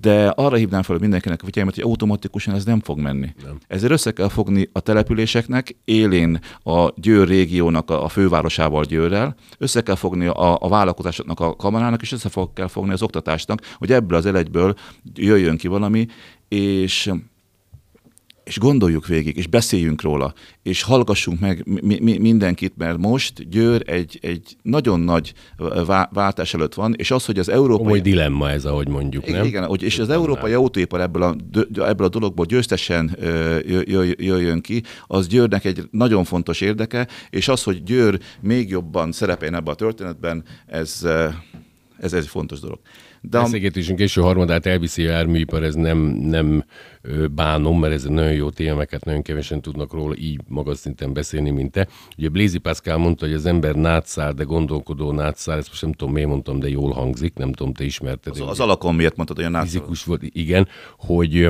De 0.00 0.28
arra 0.28 0.56
hívnám 0.56 0.82
fel 0.82 0.98
mindenkinek 0.98 1.42
a 1.42 1.44
figyelmet, 1.44 1.74
hogy 1.74 1.84
automatikusan 1.84 2.54
ez 2.54 2.64
nem 2.64 2.80
fog 2.80 2.98
menni. 2.98 3.34
Nem. 3.44 3.58
Ezért 3.66 3.92
össze 3.92 4.12
kell 4.12 4.28
fogni 4.28 4.68
a 4.72 4.80
településeknek, 4.80 5.76
élén 5.84 6.40
a 6.62 6.90
Győr 6.94 7.28
régiónak 7.28 7.90
a, 7.90 8.04
a 8.04 8.08
fővárosával 8.08 8.84
Győrrel, 8.84 9.34
össze 9.58 9.82
kell 9.82 9.94
fogni 9.94 10.26
a, 10.26 10.56
a 10.60 10.68
vállalkozásoknak 10.68 11.40
a 11.40 11.56
kamarának, 11.56 12.02
és 12.02 12.12
össze 12.12 12.25
fog, 12.28 12.52
kell 12.52 12.68
fogni 12.68 12.92
az 12.92 13.02
oktatásnak, 13.02 13.60
hogy 13.74 13.92
ebből 13.92 14.18
az 14.18 14.26
elegyből 14.26 14.74
jöjjön 15.14 15.56
ki 15.56 15.68
valami, 15.68 16.06
és 16.48 17.12
és 18.46 18.58
gondoljuk 18.58 19.06
végig, 19.06 19.36
és 19.36 19.46
beszéljünk 19.46 20.02
róla, 20.02 20.34
és 20.62 20.82
hallgassunk 20.82 21.40
meg 21.40 21.62
mi, 21.64 21.98
mi, 22.00 22.18
mindenkit, 22.18 22.76
mert 22.76 22.98
most 22.98 23.48
Győr 23.48 23.82
egy, 23.86 24.18
egy 24.22 24.56
nagyon 24.62 25.00
nagy 25.00 25.32
váltás 26.10 26.54
előtt 26.54 26.74
van, 26.74 26.94
és 26.96 27.10
az, 27.10 27.24
hogy 27.24 27.38
az 27.38 27.48
európai... 27.48 27.84
Komoly 27.84 28.00
dilemma 28.00 28.50
ez, 28.50 28.64
ahogy 28.64 28.88
mondjuk, 28.88 29.30
nem? 29.30 29.44
Igen, 29.44 29.64
hogy, 29.64 29.82
és 29.82 29.98
az 29.98 30.10
európai 30.10 30.52
autóipar 30.52 31.00
ebből 31.00 31.22
a, 31.22 31.36
ebből 31.82 32.06
a 32.06 32.10
dologból 32.10 32.44
győztesen 32.44 33.16
jöjjön 34.16 34.60
ki, 34.60 34.82
az 35.06 35.26
Győrnek 35.26 35.64
egy 35.64 35.88
nagyon 35.90 36.24
fontos 36.24 36.60
érdeke, 36.60 37.08
és 37.30 37.48
az, 37.48 37.62
hogy 37.62 37.82
Győr 37.82 38.20
még 38.40 38.68
jobban 38.68 39.12
szerepeljen 39.12 39.54
ebben 39.54 39.72
a 39.72 39.76
történetben, 39.76 40.44
ez, 40.66 41.06
ez 41.98 42.12
egy 42.12 42.26
fontos 42.26 42.60
dolog. 42.60 42.78
De 43.20 43.40
Beszélgetésünk 43.40 43.98
késő 43.98 44.20
harmadát 44.20 44.66
elviszi 44.66 45.06
a 45.06 45.10
járműipar, 45.10 45.62
ez 45.62 45.74
nem, 45.74 45.98
nem 46.06 46.64
bánom, 47.30 47.80
mert 47.80 47.92
ez 47.92 48.04
nagyon 48.04 48.32
jó 48.32 48.50
témeket, 48.50 49.04
nagyon 49.04 49.22
kevesen 49.22 49.60
tudnak 49.60 49.92
róla 49.92 50.16
így 50.16 50.40
magas 50.48 50.78
szinten 50.78 51.12
beszélni, 51.12 51.50
mint 51.50 51.72
te. 51.72 51.88
Ugye 52.18 52.28
Blézi 52.28 52.58
Pascal 52.58 52.96
mondta, 52.96 53.26
hogy 53.26 53.34
az 53.34 53.46
ember 53.46 53.74
nátszál, 53.74 54.32
de 54.32 54.44
gondolkodó 54.44 55.12
nátszál, 55.12 55.58
ezt 55.58 55.68
most 55.68 55.82
nem 55.82 55.92
tudom, 55.92 56.12
miért 56.14 56.28
mondtam, 56.28 56.58
de 56.58 56.68
jól 56.68 56.92
hangzik, 56.92 57.34
nem 57.34 57.52
tudom, 57.52 57.72
te 57.72 57.84
ismerted. 57.84 58.32
Az, 58.32 58.40
az 58.40 58.60
alakon 58.60 58.94
miért 58.94 59.16
mondtad, 59.16 59.36
hogy 59.36 59.46
a 59.46 59.48
nátszál? 59.48 59.70
Fizikus 59.70 60.04
volt, 60.04 60.22
igen, 60.22 60.68
hogy 60.98 61.48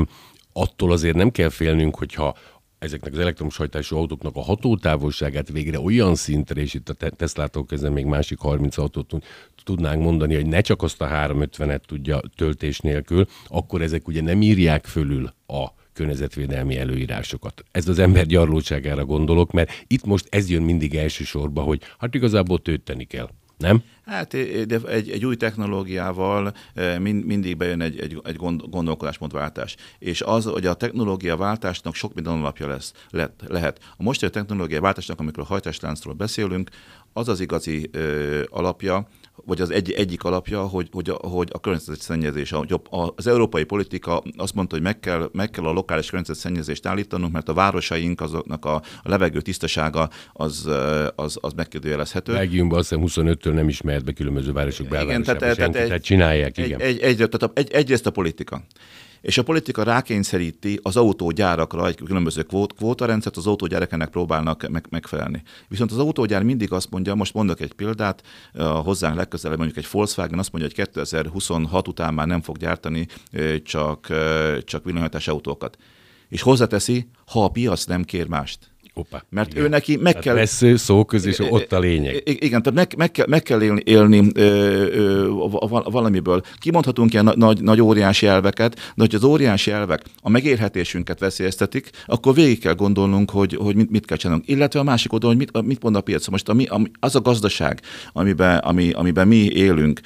attól 0.52 0.92
azért 0.92 1.16
nem 1.16 1.30
kell 1.30 1.48
félnünk, 1.48 1.96
hogyha 1.96 2.36
ezeknek 2.78 3.12
az 3.12 3.18
elektromos 3.18 3.56
hajtású 3.56 3.97
autóknak 3.97 4.37
a 4.37 4.42
hatótávolságát 4.42 5.49
végre 5.49 5.80
olyan 5.80 6.14
szintre, 6.14 6.61
és 6.61 6.75
itt 6.75 6.88
a 6.88 7.11
Tesla-tól 7.11 7.64
kezdve 7.64 7.88
még 7.88 8.04
másik 8.04 8.38
30 8.38 8.78
autót 8.78 9.12
tudnánk 9.64 10.02
mondani, 10.02 10.35
hogy 10.35 10.47
ne 10.47 10.61
csak 10.61 10.83
azt 10.83 11.00
a 11.02 11.06
350-et 11.06 11.80
tudja 11.87 12.21
töltés 12.37 12.78
nélkül, 12.78 13.26
akkor 13.49 13.83
ezek 13.83 14.09
ugye 14.09 14.23
nem 14.23 14.42
írják 14.42 14.85
fölül 14.85 15.33
a 15.47 15.66
környezetvédelmi 15.92 16.78
előírásokat. 16.78 17.64
Ez 17.71 17.88
az 17.88 17.99
ember 17.99 18.26
gyarlóságára 18.26 19.04
gondolok, 19.04 19.52
mert 19.52 19.85
itt 19.87 20.04
most 20.04 20.26
ez 20.30 20.50
jön 20.50 20.62
mindig 20.62 20.95
elsősorba, 20.95 21.62
hogy 21.62 21.83
hát 21.99 22.14
igazából 22.14 22.59
tölteni 22.59 23.04
kell. 23.04 23.28
Nem? 23.56 23.82
Hát 24.04 24.36
de 24.66 24.80
egy, 24.88 25.10
egy 25.10 25.26
új 25.26 25.36
technológiával 25.36 26.52
mind, 26.98 27.25
mindig 27.25 27.56
bejön 27.56 27.80
egy, 27.80 28.00
egy, 28.00 28.20
egy 28.25 28.36
gond, 28.36 28.62
gondolkodásmódváltás. 28.68 29.76
És 29.98 30.22
az, 30.22 30.44
hogy 30.44 30.66
a 30.66 30.75
technológia 30.75 31.36
váltásnak 31.36 31.94
sok 31.94 32.14
minden 32.14 32.32
alapja 32.32 32.66
lesz, 32.66 32.92
le, 33.10 33.34
lehet. 33.46 33.78
A 33.96 34.02
mostani 34.02 34.32
technológia 34.32 34.80
váltásnak, 34.80 35.20
amikor 35.20 35.42
a 35.42 35.46
hajtásláncról 35.46 36.14
beszélünk, 36.14 36.70
az 37.12 37.28
az 37.28 37.40
igazi 37.40 37.88
ö, 37.92 38.42
alapja, 38.48 39.08
vagy 39.44 39.60
az 39.60 39.70
egy, 39.70 39.92
egyik 39.92 40.24
alapja, 40.24 40.62
hogy, 40.62 40.88
hogy, 40.92 41.10
a, 41.10 41.28
hogy 41.28 41.48
a 41.52 41.60
környezetszennyezés. 41.60 42.54
Az 43.16 43.26
európai 43.26 43.64
politika 43.64 44.22
azt 44.36 44.54
mondta, 44.54 44.74
hogy 44.74 44.84
meg 44.84 45.00
kell, 45.00 45.30
meg 45.32 45.50
kell 45.50 45.64
a 45.64 45.72
lokális 45.72 46.10
környezetszennyezést 46.10 46.86
állítanunk, 46.86 47.32
mert 47.32 47.48
a 47.48 47.54
városaink, 47.54 48.20
azoknak 48.20 48.64
a, 48.64 48.74
a 48.74 49.08
levegő 49.08 49.40
tisztasága 49.40 50.10
az, 50.32 50.68
az, 51.14 51.38
az 51.40 51.52
megkérdőjelezhető. 51.52 52.32
Belgiumban 52.32 52.78
azt 52.78 52.94
hiszem 52.94 53.26
25-től 53.26 53.52
nem 53.52 53.68
ismert 53.68 54.04
be 54.04 54.12
különböző 54.12 54.52
városok 54.52 54.88
belvárosában. 54.88 55.36
Igen, 55.36 55.56
tehát, 55.56 55.72
tehát, 55.72 55.86
tehát, 55.86 56.02
csinálják, 56.02 56.58
igen. 56.58 56.80
Egy, 56.80 56.98
egy, 56.98 57.20
egy, 57.20 57.28
tehát 57.28 57.58
egy, 57.58 57.72
egyrészt 57.72 58.06
a 58.06 58.10
politika 58.10 58.62
és 59.26 59.38
a 59.38 59.42
politika 59.42 59.83
rákényszeríti 59.83 60.80
az 60.83 60.97
autógyárakra 60.97 61.87
egy 61.87 61.97
különböző 62.04 62.42
kvót, 62.42 62.75
kvótarendszert, 62.75 63.37
az 63.37 63.47
autógyárak 63.47 63.92
ennek 63.92 64.09
próbálnak 64.09 64.68
meg, 64.68 64.87
megfelelni. 64.90 65.42
Viszont 65.68 65.92
az 65.92 65.99
autógyár 65.99 66.42
mindig 66.42 66.73
azt 66.73 66.90
mondja, 66.90 67.14
most 67.14 67.35
mondok 67.35 67.61
egy 67.61 67.73
példát, 67.73 68.23
hozzánk 68.85 69.16
legközelebb 69.16 69.59
mondjuk 69.59 69.78
egy 69.78 69.90
Volkswagen 69.90 70.38
azt 70.38 70.52
mondja, 70.52 70.71
hogy 70.75 70.87
2026 70.87 71.88
után 71.88 72.14
már 72.14 72.26
nem 72.26 72.42
fog 72.42 72.56
gyártani 72.56 73.06
csak, 73.62 74.06
csak 74.64 74.85
villanyhatás 74.85 75.28
autókat. 75.28 75.76
És 76.28 76.42
hozzáteszi, 76.42 77.09
ha 77.26 77.45
a 77.45 77.49
piac 77.49 77.85
nem 77.85 78.04
kér 78.04 78.26
mást. 78.26 78.59
Opa, 78.98 79.22
Mert 79.30 79.52
igen. 79.52 79.64
ő 79.64 79.68
neki 79.68 79.96
meg 79.96 80.12
tehát 80.12 80.22
kell... 80.22 80.34
Lesz 80.34 80.80
szó 80.80 81.04
közés, 81.04 81.38
ott 81.38 81.72
a 81.72 81.78
lényeg. 81.78 82.22
Igen, 82.24 82.62
tehát 82.62 82.74
meg, 82.74 82.94
meg, 82.96 83.10
kell, 83.10 83.26
meg 83.28 83.42
kell 83.42 83.62
élni, 83.62 83.82
élni 83.84 84.30
ö, 84.34 84.40
ö, 84.40 85.28
valamiből. 85.84 86.42
Kimondhatunk 86.58 87.12
ilyen 87.12 87.32
nagy, 87.36 87.62
nagy 87.62 87.80
óriási 87.80 88.26
elveket, 88.26 88.74
de 88.74 88.80
hogy 88.96 89.14
az 89.14 89.24
óriási 89.24 89.70
elvek 89.70 90.02
a 90.22 90.28
megérhetésünket 90.28 91.18
veszélyeztetik, 91.18 91.90
akkor 92.06 92.34
végig 92.34 92.58
kell 92.58 92.74
gondolnunk, 92.74 93.30
hogy, 93.30 93.54
hogy 93.54 93.76
mit, 93.76 93.90
mit 93.90 94.06
kell 94.06 94.16
csinálnunk. 94.16 94.48
Illetve 94.48 94.80
a 94.80 94.82
másik 94.82 95.12
oldalon, 95.12 95.36
hogy 95.36 95.50
mit, 95.52 95.66
mit 95.66 95.82
mond 95.82 95.96
a 95.96 96.00
piac. 96.00 96.28
Most 96.28 96.48
ami, 96.48 96.66
ami, 96.66 96.90
az 97.00 97.16
a 97.16 97.20
gazdaság, 97.20 97.80
amiben, 98.12 98.58
ami, 98.58 98.90
amiben 98.90 99.28
mi 99.28 99.48
élünk, 99.52 100.00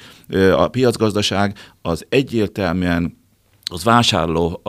a 0.55 0.67
piacgazdaság 0.67 1.57
az 1.81 2.05
egyértelműen 2.09 3.19
az 3.71 3.83
vásárló 3.83 4.61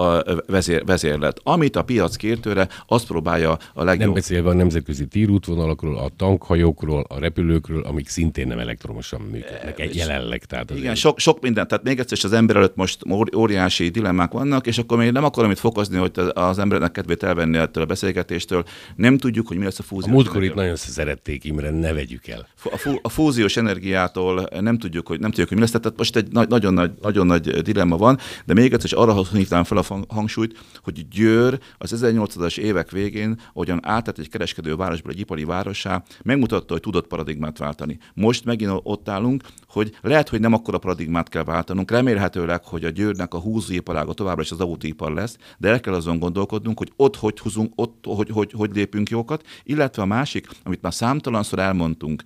vezér, 0.46 0.84
vezérlet. 0.84 1.40
Amit 1.42 1.76
a 1.76 1.82
piac 1.82 2.16
kér 2.16 2.38
tőle, 2.38 2.68
azt 2.86 3.06
próbálja 3.06 3.58
a 3.74 3.84
legjobb. 3.84 4.04
Nem 4.04 4.14
beszélve 4.14 4.48
a 4.50 4.52
nemzetközi 4.52 5.06
tírútvonalakról, 5.06 5.98
a 5.98 6.08
tankhajókról, 6.16 7.04
a 7.08 7.18
repülőkről, 7.18 7.82
amik 7.82 8.08
szintén 8.08 8.46
nem 8.46 8.58
elektromosan 8.58 9.20
működnek 9.20 9.80
egy 9.80 9.96
jelenleg. 9.96 10.44
Tehát 10.44 10.70
igen, 10.70 10.82
azért... 10.82 10.96
sok, 10.96 11.18
sok 11.18 11.40
mindent. 11.40 11.68
Tehát 11.68 11.84
még 11.84 11.98
egyszer 11.98 12.18
az 12.22 12.32
ember 12.32 12.56
előtt 12.56 12.76
most 12.76 12.98
óriási 13.36 13.88
dilemmák 13.88 14.32
vannak, 14.32 14.66
és 14.66 14.78
akkor 14.78 14.98
még 14.98 15.12
nem 15.12 15.24
akarom 15.24 15.50
itt 15.50 15.58
fokozni, 15.58 15.96
hogy 15.96 16.10
az 16.34 16.58
embernek 16.58 16.90
kedvét 16.90 17.22
elvenni 17.22 17.56
ettől 17.56 17.82
a 17.82 17.86
beszélgetéstől. 17.86 18.64
Nem 18.96 19.18
tudjuk, 19.18 19.48
hogy 19.48 19.56
mi 19.56 19.64
lesz 19.64 19.78
a 19.78 19.82
fúziós 19.82 20.10
A 20.10 20.14
múltkor 20.14 20.42
itt 20.42 20.54
nagyon 20.54 20.76
szerették 20.76 21.44
Imre, 21.44 21.70
ne 21.70 21.92
vegyük 21.92 22.28
el. 22.28 22.46
A, 22.64 22.76
fú, 22.76 22.98
a 23.02 23.08
fúziós 23.08 23.56
energiától 23.56 24.48
nem 24.60 24.78
tudjuk, 24.78 25.06
hogy 25.06 25.20
nem 25.20 25.28
tudjuk, 25.30 25.48
hogy 25.48 25.56
mi 25.56 25.62
lesz. 25.62 25.72
Tehát 25.72 25.98
most 25.98 26.16
egy 26.16 26.28
nagy, 26.30 26.48
nagyon, 26.48 26.74
nagy, 26.74 26.90
nagyon 27.02 27.26
nagy 27.26 27.50
dilemma 27.50 27.96
van, 27.96 28.18
de 28.44 28.54
még 28.54 28.72
egyszer 28.72 28.91
és 28.92 28.98
arra 28.98 29.24
hívtam 29.32 29.64
fel 29.64 29.78
a 29.78 29.84
hangsúlyt, 30.08 30.58
hogy 30.82 31.08
Győr 31.08 31.58
az 31.78 31.94
1800-as 31.96 32.58
évek 32.58 32.90
végén, 32.90 33.40
ahogyan 33.52 33.80
átett 33.82 34.18
egy 34.18 34.28
kereskedő 34.28 34.76
városból 34.76 35.12
egy 35.12 35.18
ipari 35.18 35.44
városá, 35.44 36.02
megmutatta, 36.22 36.72
hogy 36.72 36.82
tudott 36.82 37.06
paradigmát 37.06 37.58
váltani. 37.58 37.98
Most 38.14 38.44
megint 38.44 38.80
ott 38.82 39.08
állunk, 39.08 39.42
hogy 39.66 39.96
lehet, 40.00 40.28
hogy 40.28 40.40
nem 40.40 40.52
akkor 40.52 40.74
a 40.74 40.78
paradigmát 40.78 41.28
kell 41.28 41.44
váltanunk, 41.44 41.90
remélhetőleg, 41.90 42.64
hogy 42.64 42.84
a 42.84 42.90
Győrnek 42.90 43.34
a 43.34 43.38
húzóiparága 43.38 44.12
továbbra 44.12 44.42
is 44.42 44.50
az 44.50 44.60
autóipar 44.60 45.12
lesz, 45.12 45.36
de 45.58 45.68
el 45.68 45.80
kell 45.80 45.94
azon 45.94 46.18
gondolkodnunk, 46.18 46.78
hogy 46.78 46.92
ott 46.96 47.16
hogy 47.16 47.38
húzunk, 47.38 47.72
ott 47.76 48.04
hogy, 48.08 48.30
hogy, 48.30 48.52
hogy 48.56 48.70
lépünk 48.74 49.10
jókat, 49.10 49.46
illetve 49.62 50.02
a 50.02 50.06
másik, 50.06 50.46
amit 50.64 50.82
már 50.82 50.94
számtalanszor 50.94 51.58
elmondtunk, 51.58 52.22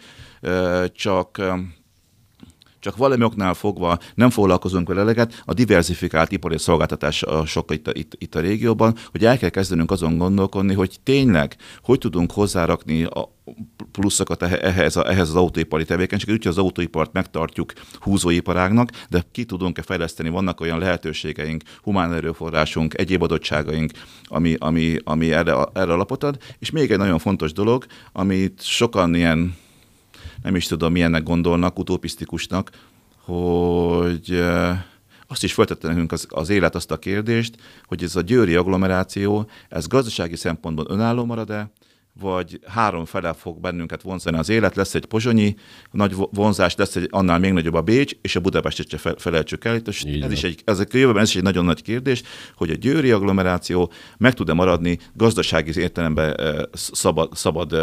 csak 0.93 1.43
csak 2.87 2.97
valami 2.97 3.25
oknál 3.25 3.55
fogva 3.55 3.99
nem 4.15 4.31
foglalkozunk 4.31 4.89
vele 4.89 5.01
eleget, 5.01 5.43
a 5.45 5.53
diversifikált 5.53 6.33
ipari 6.33 6.59
szolgáltatás 6.59 7.25
sokkal 7.45 7.77
itt, 7.77 7.89
itt, 7.93 8.13
itt 8.19 8.35
a 8.35 8.41
régióban, 8.41 8.95
hogy 9.11 9.25
el 9.25 9.39
kell 9.39 9.49
kezdenünk 9.49 9.91
azon 9.91 10.19
gondolkodni, 10.19 10.75
hogy 10.75 10.97
tényleg 11.03 11.57
hogy 11.83 11.99
tudunk 11.99 12.33
hozzárakni 12.33 13.05
a 13.05 13.35
pluszokat 13.93 14.43
ehhez, 14.43 14.97
a, 14.97 15.11
ehhez 15.11 15.29
az 15.29 15.35
autóipari 15.35 15.85
tevékenységet, 15.85 16.35
úgyhogy 16.35 16.53
az 16.53 16.59
autóipart 16.59 17.13
megtartjuk 17.13 17.73
húzóiparágnak, 18.01 18.91
de 19.09 19.23
ki 19.33 19.45
tudunk-e 19.45 19.83
fejleszteni, 19.83 20.29
vannak 20.29 20.61
olyan 20.61 20.79
lehetőségeink, 20.79 21.63
humán 21.83 22.13
erőforrásunk, 22.13 22.99
egyéb 22.99 23.23
adottságaink, 23.23 23.91
ami, 24.25 24.55
ami, 24.59 24.97
ami 25.05 25.33
erre, 25.33 25.57
erre 25.73 25.93
alapot 25.93 26.25
ad. 26.25 26.39
És 26.59 26.71
még 26.71 26.91
egy 26.91 26.99
nagyon 26.99 27.19
fontos 27.19 27.53
dolog, 27.53 27.87
amit 28.13 28.63
sokan 28.63 29.15
ilyen 29.15 29.55
nem 30.47 30.57
is 30.57 30.67
tudom, 30.67 30.93
milyennek 30.93 31.23
gondolnak, 31.23 31.79
utopisztikusnak, 31.79 32.71
hogy 33.19 34.43
azt 35.27 35.45
is 35.45 35.53
feltette 35.53 35.89
nekünk 35.89 36.13
az, 36.13 36.27
az 36.31 36.49
élet 36.49 36.75
azt 36.75 36.91
a 36.91 36.99
kérdést, 36.99 37.57
hogy 37.87 38.03
ez 38.03 38.17
a 38.17 38.21
győri 38.21 38.55
agglomeráció, 38.55 39.49
ez 39.69 39.87
gazdasági 39.87 40.37
szempontból 40.37 40.87
önálló 40.89 41.25
marad-e, 41.25 41.71
vagy 42.21 42.61
három 42.67 43.05
fele 43.05 43.33
fog 43.33 43.61
bennünket 43.61 44.03
vonzani 44.03 44.37
az 44.37 44.49
élet, 44.49 44.77
lesz 44.77 44.95
egy 44.95 45.05
pozsonyi 45.05 45.55
nagy 45.91 46.15
vonzás, 46.31 46.75
lesz 46.75 46.97
egy 46.97 47.09
annál 47.11 47.39
még 47.39 47.53
nagyobb 47.53 47.75
a 47.75 47.83
Bécs, 47.83 48.13
és 48.23 48.37
a 48.37 48.41
Budapestet 48.41 48.89
se 48.89 49.15
felejtsük 49.17 49.65
el. 49.65 49.77
És 49.77 50.03
ez 50.03 50.33
is 50.33 50.45
egy, 50.45 50.63
ez 50.65 50.79
a 50.79 50.85
jövőben 50.93 51.23
ez 51.23 51.29
is 51.29 51.37
egy 51.37 51.43
nagyon 51.43 51.65
nagy 51.65 51.83
kérdés, 51.83 52.23
hogy 52.57 52.71
a 52.71 52.75
győri 52.75 53.11
agglomeráció 53.11 53.93
meg 54.19 54.35
tud-e 54.35 54.53
maradni 54.53 54.99
gazdasági 55.15 55.81
értelemben 55.81 56.37
szabad, 56.73 57.35
szabad, 57.35 57.75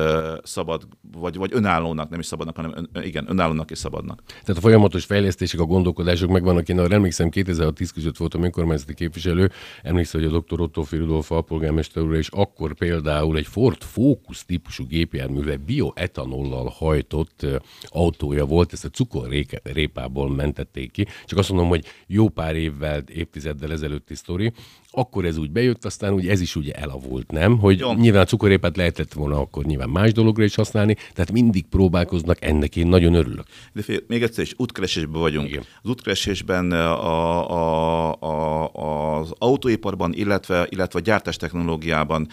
szabad 0.44 0.88
vagy, 1.12 1.36
vagy 1.36 1.52
önállónak, 1.54 2.10
nem 2.10 2.20
is 2.20 2.26
szabadnak, 2.26 2.56
hanem 2.56 2.72
ön, 2.76 3.04
igen, 3.04 3.26
önállónak 3.30 3.72
és 3.72 3.78
szabadnak. 3.78 4.22
Tehát 4.26 4.58
a 4.58 4.62
folyamatos 4.62 5.06
fejlesztések, 5.06 5.60
a 5.60 5.66
gondolkodások 5.66 6.30
megvannak. 6.30 6.70
Én 6.70 6.80
arra 6.80 6.96
emlékszem, 6.96 7.30
2010 7.30 7.92
között 7.92 8.18
voltam 8.18 8.44
önkormányzati 8.44 8.94
képviselő, 8.94 9.52
emlékszem, 9.84 10.22
hogy 10.22 10.34
a 10.34 10.40
dr. 10.40 10.62
Otto 10.62 10.84
Firudolf 10.84 11.32
alpolgármester 11.32 12.04
úr, 12.04 12.16
és 12.16 12.28
akkor 12.32 12.74
például 12.74 13.38
egy 13.38 13.48
Ford 13.48 13.84
Focus 13.84 14.23
típusú 14.46 14.88
gépjárműve 14.88 15.58
bioetanollal 15.58 16.70
hajtott 16.70 17.46
autója 17.84 18.46
volt, 18.46 18.74
ezt 18.74 18.86
a 18.86 18.90
cukorrépából 18.90 20.30
mentették 20.30 20.92
ki. 20.92 21.08
Csak 21.26 21.40
azt 21.40 21.50
mondom, 21.50 21.68
hogy 21.68 21.86
jó 22.08 22.30
pár 22.30 22.56
évvel, 22.56 23.04
évtizeddel 23.08 23.72
ezelőtti 23.72 24.16
sztori, 24.16 24.54
akkor 24.96 25.26
ez 25.26 25.38
úgy 25.38 25.52
bejött, 25.52 25.86
aztán 25.86 26.14
úgy 26.14 26.28
ez 26.28 26.42
is 26.42 26.56
ugye 26.56 26.74
elavult, 26.74 27.32
nem? 27.32 27.58
Hogy 27.60 27.80
Jó. 27.80 27.94
nyilván 27.94 28.26
cukorépát 28.26 28.78
lehetett 28.78 29.14
volna 29.14 29.40
akkor 29.40 29.66
nyilván 29.66 29.90
más 29.90 30.12
dologra 30.12 30.44
is 30.44 30.56
használni, 30.56 30.96
tehát 31.14 31.32
mindig 31.32 31.66
próbálkoznak, 31.66 32.38
ennek 32.42 32.76
én 32.76 32.88
nagyon 32.88 33.14
örülök. 33.14 33.46
De 33.74 33.82
fél, 33.82 34.00
még 34.08 34.24
egyszer 34.24 34.44
is 34.44 34.54
útkeresésben 34.58 35.22
vagyunk. 35.22 35.50
Igen. 35.50 35.64
Az 35.82 35.90
útkeresésben 35.90 36.72
a, 36.72 37.52
a, 37.52 38.16
a, 38.20 39.20
az 39.20 39.34
autóiparban, 39.38 40.14
illetve, 40.14 40.68
illetve 40.70 41.00
a 41.00 41.02
gyártás 41.02 41.36
technológiában. 41.36 42.28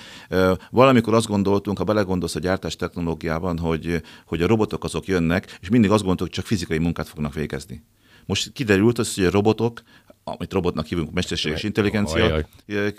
Valamikor 0.70 1.14
azt 1.14 1.26
gondoltunk, 1.26 1.78
ha 1.78 1.84
belegondolsz 1.84 2.34
a 2.34 2.40
gyártás 2.40 2.76
technológiában, 2.76 3.58
hogy, 3.58 4.02
hogy 4.26 4.42
a 4.42 4.46
robotok 4.46 4.84
azok 4.84 5.06
jönnek, 5.06 5.58
és 5.60 5.68
mindig 5.68 5.90
azt 5.90 6.04
gondoltuk, 6.04 6.26
hogy 6.26 6.36
csak 6.36 6.46
fizikai 6.46 6.78
munkát 6.78 7.08
fognak 7.08 7.34
végezni. 7.34 7.82
Most 8.26 8.52
kiderült 8.52 8.98
az, 8.98 9.14
hogy 9.14 9.24
a 9.24 9.30
robotok 9.30 9.82
amit 10.38 10.52
robotnak 10.52 10.86
hívunk, 10.86 11.12
mesterséges 11.12 11.62
intelligencia. 11.62 12.24
Ajaj. 12.24 12.44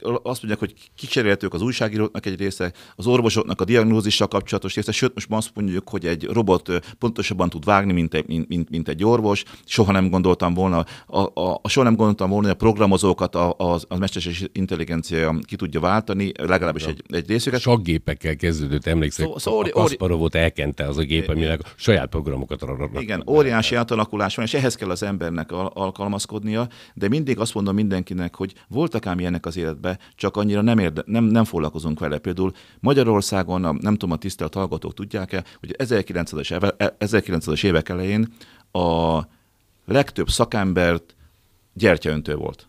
Azt 0.01 0.41
mondják, 0.41 0.59
hogy 0.59 0.73
kicserélhetők 0.95 1.53
az 1.53 1.61
újságíróknak 1.61 2.25
egy 2.25 2.39
része, 2.39 2.73
az 2.95 3.07
orvosoknak 3.07 3.61
a 3.61 3.65
diagnózissal 3.65 4.27
kapcsolatos 4.27 4.75
része, 4.75 4.91
sőt, 4.91 5.13
most 5.13 5.27
azt 5.29 5.51
mondjuk, 5.53 5.89
hogy 5.89 6.05
egy 6.05 6.23
robot 6.25 6.95
pontosabban 6.99 7.49
tud 7.49 7.65
vágni, 7.65 7.93
mint 7.93 8.13
egy, 8.13 8.27
mint, 8.27 8.47
mint, 8.47 8.69
mint 8.69 8.87
egy 8.87 9.03
orvos. 9.03 9.43
Soha 9.65 9.91
nem 9.91 10.09
gondoltam 10.09 10.53
volna, 10.53 10.85
a, 11.07 11.41
a, 11.41 11.59
a, 11.61 11.69
soha 11.69 11.85
nem 11.85 11.95
gondoltam 11.95 12.29
volna, 12.29 12.47
hogy 12.47 12.55
a 12.55 12.59
programozókat 12.59 13.35
a, 13.35 13.55
a, 13.57 13.79
a 13.87 13.97
mesterséges 13.97 14.43
intelligencia 14.51 15.35
ki 15.41 15.55
tudja 15.55 15.79
váltani, 15.79 16.31
legalábbis 16.37 16.83
egy, 16.83 17.03
egy 17.09 17.27
részüket. 17.27 17.83
gépekkel 17.83 18.35
kezdődött, 18.35 18.85
emlékszem, 18.85 19.25
szó, 19.25 19.37
szó, 19.37 19.59
a 19.59 19.69
Kasparovot 19.69 20.35
elkente 20.35 20.87
az 20.87 20.97
a 20.97 21.01
gép, 21.01 21.29
aminek 21.29 21.61
saját 21.75 22.09
programokat 22.09 22.65
Igen, 22.99 23.23
óriási 23.27 23.75
átalakulás 23.75 24.35
van, 24.35 24.45
és 24.45 24.53
ehhez 24.53 24.75
kell 24.75 24.89
az 24.89 25.03
embernek 25.03 25.51
alkalmazkodnia, 25.51 26.67
de 26.93 27.07
mindig 27.21 27.39
azt 27.39 27.53
mondom 27.53 27.75
mindenkinek, 27.75 28.35
hogy 28.35 28.53
voltak 28.67 29.05
ám 29.05 29.19
ilyenek 29.19 29.45
az 29.45 29.57
életben, 29.57 29.99
csak 30.15 30.37
annyira 30.37 30.61
nem, 30.61 30.77
érde, 30.77 31.03
nem, 31.05 31.23
nem 31.23 31.43
foglalkozunk 31.43 31.99
vele. 31.99 32.17
Például 32.17 32.53
Magyarországon, 32.79 33.61
nem 33.61 33.93
tudom, 33.93 34.11
a 34.11 34.15
tisztelt 34.17 34.53
hallgatók 34.53 34.93
tudják-e, 34.93 35.43
hogy 35.59 35.75
1900-es, 35.77 36.73
1900-es 36.99 37.63
évek 37.63 37.89
elején 37.89 38.33
a 38.71 39.19
legtöbb 39.85 40.29
szakembert 40.29 41.15
gyertyaöntő 41.73 42.35
volt 42.35 42.67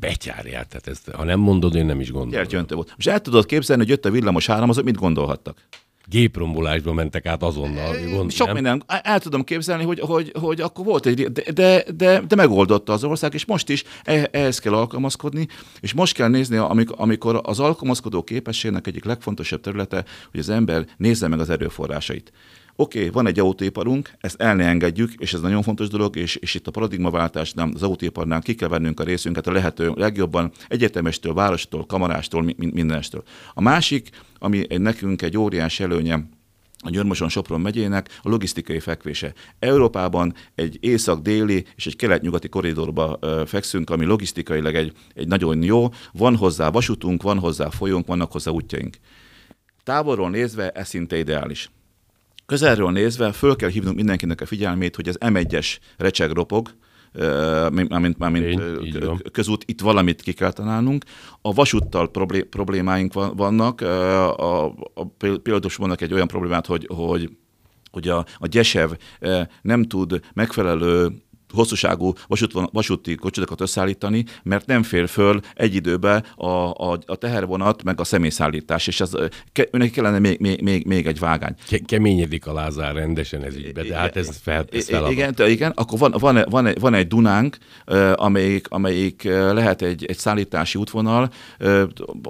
betyárjál, 0.00 0.66
tehát 0.66 0.86
ezt, 0.86 1.10
ha 1.10 1.24
nem 1.24 1.40
mondod, 1.40 1.74
én 1.74 1.86
nem 1.86 2.00
is 2.00 2.10
gondolom. 2.10 2.34
Gyertyaöntő 2.34 2.74
volt. 2.74 2.92
Most 2.96 3.08
el 3.08 3.20
tudod 3.20 3.46
képzelni, 3.46 3.82
hogy 3.82 3.90
jött 3.90 4.04
a 4.04 4.10
villamos 4.10 4.48
áram, 4.48 4.68
azok 4.68 4.84
mit 4.84 4.96
gondolhattak? 4.96 5.68
Géprombolásba 6.10 6.92
mentek 6.92 7.26
át 7.26 7.42
azonnal. 7.42 7.96
Gond, 8.10 8.30
Sok 8.30 8.52
minden. 8.52 8.84
El 9.02 9.20
tudom 9.20 9.44
képzelni, 9.44 9.84
hogy, 9.84 10.00
hogy, 10.00 10.32
hogy 10.40 10.60
akkor 10.60 10.84
volt 10.84 11.06
egy, 11.06 11.32
de, 11.32 11.52
de, 11.52 11.84
de, 11.96 12.20
de 12.20 12.36
megoldotta 12.36 12.92
az 12.92 13.04
ország, 13.04 13.34
és 13.34 13.44
most 13.44 13.68
is 13.68 13.84
e, 14.04 14.28
ehhez 14.32 14.58
kell 14.58 14.74
alkalmazkodni, 14.74 15.46
és 15.80 15.92
most 15.92 16.14
kell 16.14 16.28
nézni, 16.28 16.56
amikor, 16.86 17.40
az 17.42 17.60
alkalmazkodó 17.60 18.22
képességnek 18.22 18.86
egyik 18.86 19.04
legfontosabb 19.04 19.60
területe, 19.60 20.04
hogy 20.30 20.40
az 20.40 20.48
ember 20.48 20.86
nézze 20.96 21.28
meg 21.28 21.40
az 21.40 21.50
erőforrásait 21.50 22.32
oké, 22.80 22.98
okay, 22.98 23.10
van 23.10 23.26
egy 23.26 23.38
autóiparunk, 23.38 24.10
ezt 24.20 24.40
el 24.40 24.54
ne 24.54 24.64
engedjük, 24.64 25.12
és 25.16 25.32
ez 25.32 25.40
nagyon 25.40 25.62
fontos 25.62 25.88
dolog, 25.88 26.16
és, 26.16 26.36
és 26.36 26.54
itt 26.54 26.66
a 26.66 26.70
paradigmaváltásnál, 26.70 27.70
az 27.74 27.82
autóiparnál 27.82 28.40
ki 28.40 28.54
kell 28.54 28.68
vennünk 28.68 29.00
a 29.00 29.04
részünket 29.04 29.46
a 29.46 29.52
lehető 29.52 29.92
legjobban 29.94 30.52
egyetemestől, 30.68 31.34
várostól, 31.34 31.86
kamarástól, 31.86 32.54
mindenestől. 32.56 33.22
A 33.54 33.60
másik, 33.60 34.10
ami 34.38 34.66
nekünk 34.68 35.22
egy 35.22 35.38
óriás 35.38 35.80
előnye, 35.80 36.28
a 36.84 36.90
Györmoson-Sopron 36.90 37.60
megyének 37.60 38.20
a 38.22 38.28
logisztikai 38.28 38.80
fekvése. 38.80 39.32
Európában 39.58 40.34
egy 40.54 40.78
észak-déli 40.80 41.64
és 41.76 41.86
egy 41.86 41.96
kelet-nyugati 41.96 42.48
koridorba 42.48 43.18
fekszünk, 43.46 43.90
ami 43.90 44.04
logisztikailag 44.04 44.74
egy, 44.74 44.92
egy 45.14 45.28
nagyon 45.28 45.62
jó. 45.62 45.88
Van 46.12 46.36
hozzá 46.36 46.70
vasútunk, 46.70 47.22
van 47.22 47.38
hozzá 47.38 47.70
folyónk, 47.70 48.06
vannak 48.06 48.32
hozzá 48.32 48.50
útjaink. 48.50 48.96
Távolról 49.82 50.30
nézve 50.30 50.70
ez 50.70 50.88
szinte 50.88 51.18
ideális. 51.18 51.70
Közelről 52.46 52.90
nézve 52.90 53.32
föl 53.32 53.56
kell 53.56 53.68
hívnunk 53.68 53.96
mindenkinek 53.96 54.40
a 54.40 54.46
figyelmét, 54.46 54.96
hogy 54.96 55.08
az 55.08 55.18
M1-es 55.20 55.76
recseg 55.96 56.30
ropog, 56.30 56.74
mármint, 57.88 58.18
mármint 58.18 58.60
közút, 59.32 59.64
itt 59.66 59.80
valamit 59.80 60.20
ki 60.22 60.32
kell 60.32 60.52
találnunk. 60.52 61.04
A 61.40 61.52
vasúttal 61.52 62.10
problémáink 62.50 63.12
vannak, 63.12 63.80
a, 63.80 64.64
a, 64.64 64.74
például 65.18 65.60
vannak 65.76 66.00
egy 66.00 66.12
olyan 66.12 66.26
problémát, 66.26 66.66
hogy, 66.66 66.88
hogy 66.90 67.30
hogy 67.90 68.08
a, 68.08 68.26
a 68.38 68.46
Gyesev 68.46 68.90
nem 69.62 69.84
tud 69.84 70.20
megfelelő 70.34 71.12
hosszúságú 71.52 72.12
vasút, 72.26 72.52
vasúti 72.72 73.14
kocsitokat 73.14 73.60
összeállítani, 73.60 74.24
mert 74.42 74.66
nem 74.66 74.82
fér 74.82 75.08
föl 75.08 75.40
egy 75.54 75.74
időben 75.74 76.24
a, 76.36 76.46
a, 76.46 76.98
a 77.06 77.16
tehervonat, 77.16 77.82
meg 77.82 78.00
a 78.00 78.04
személyszállítás, 78.04 78.86
és 78.86 79.00
az, 79.00 79.16
ke, 79.52 79.68
őnek 79.72 79.90
kellene 79.90 80.18
még, 80.18 80.40
még, 80.40 80.62
még, 80.62 80.86
még 80.86 81.06
egy 81.06 81.18
vágány. 81.18 81.54
Ke, 81.68 81.78
keményedik 81.78 82.46
a 82.46 82.52
Lázár 82.52 82.94
rendesen 82.94 83.42
ez 83.42 83.56
ügyben, 83.56 83.88
de 83.88 83.96
hát 83.96 84.16
ez, 84.16 84.38
fel, 84.42 84.64
ez 84.72 84.88
feladat. 84.88 85.12
Igen, 85.12 85.34
igen, 85.46 85.72
akkor 85.74 85.98
van, 85.98 86.14
van, 86.18 86.44
van, 86.50 86.68
van 86.80 86.94
egy 86.94 87.06
Dunánk, 87.06 87.56
amelyik, 88.14 88.66
amelyik 88.70 89.22
lehet 89.32 89.82
egy, 89.82 90.04
egy 90.04 90.18
szállítási 90.18 90.78
útvonal, 90.78 91.30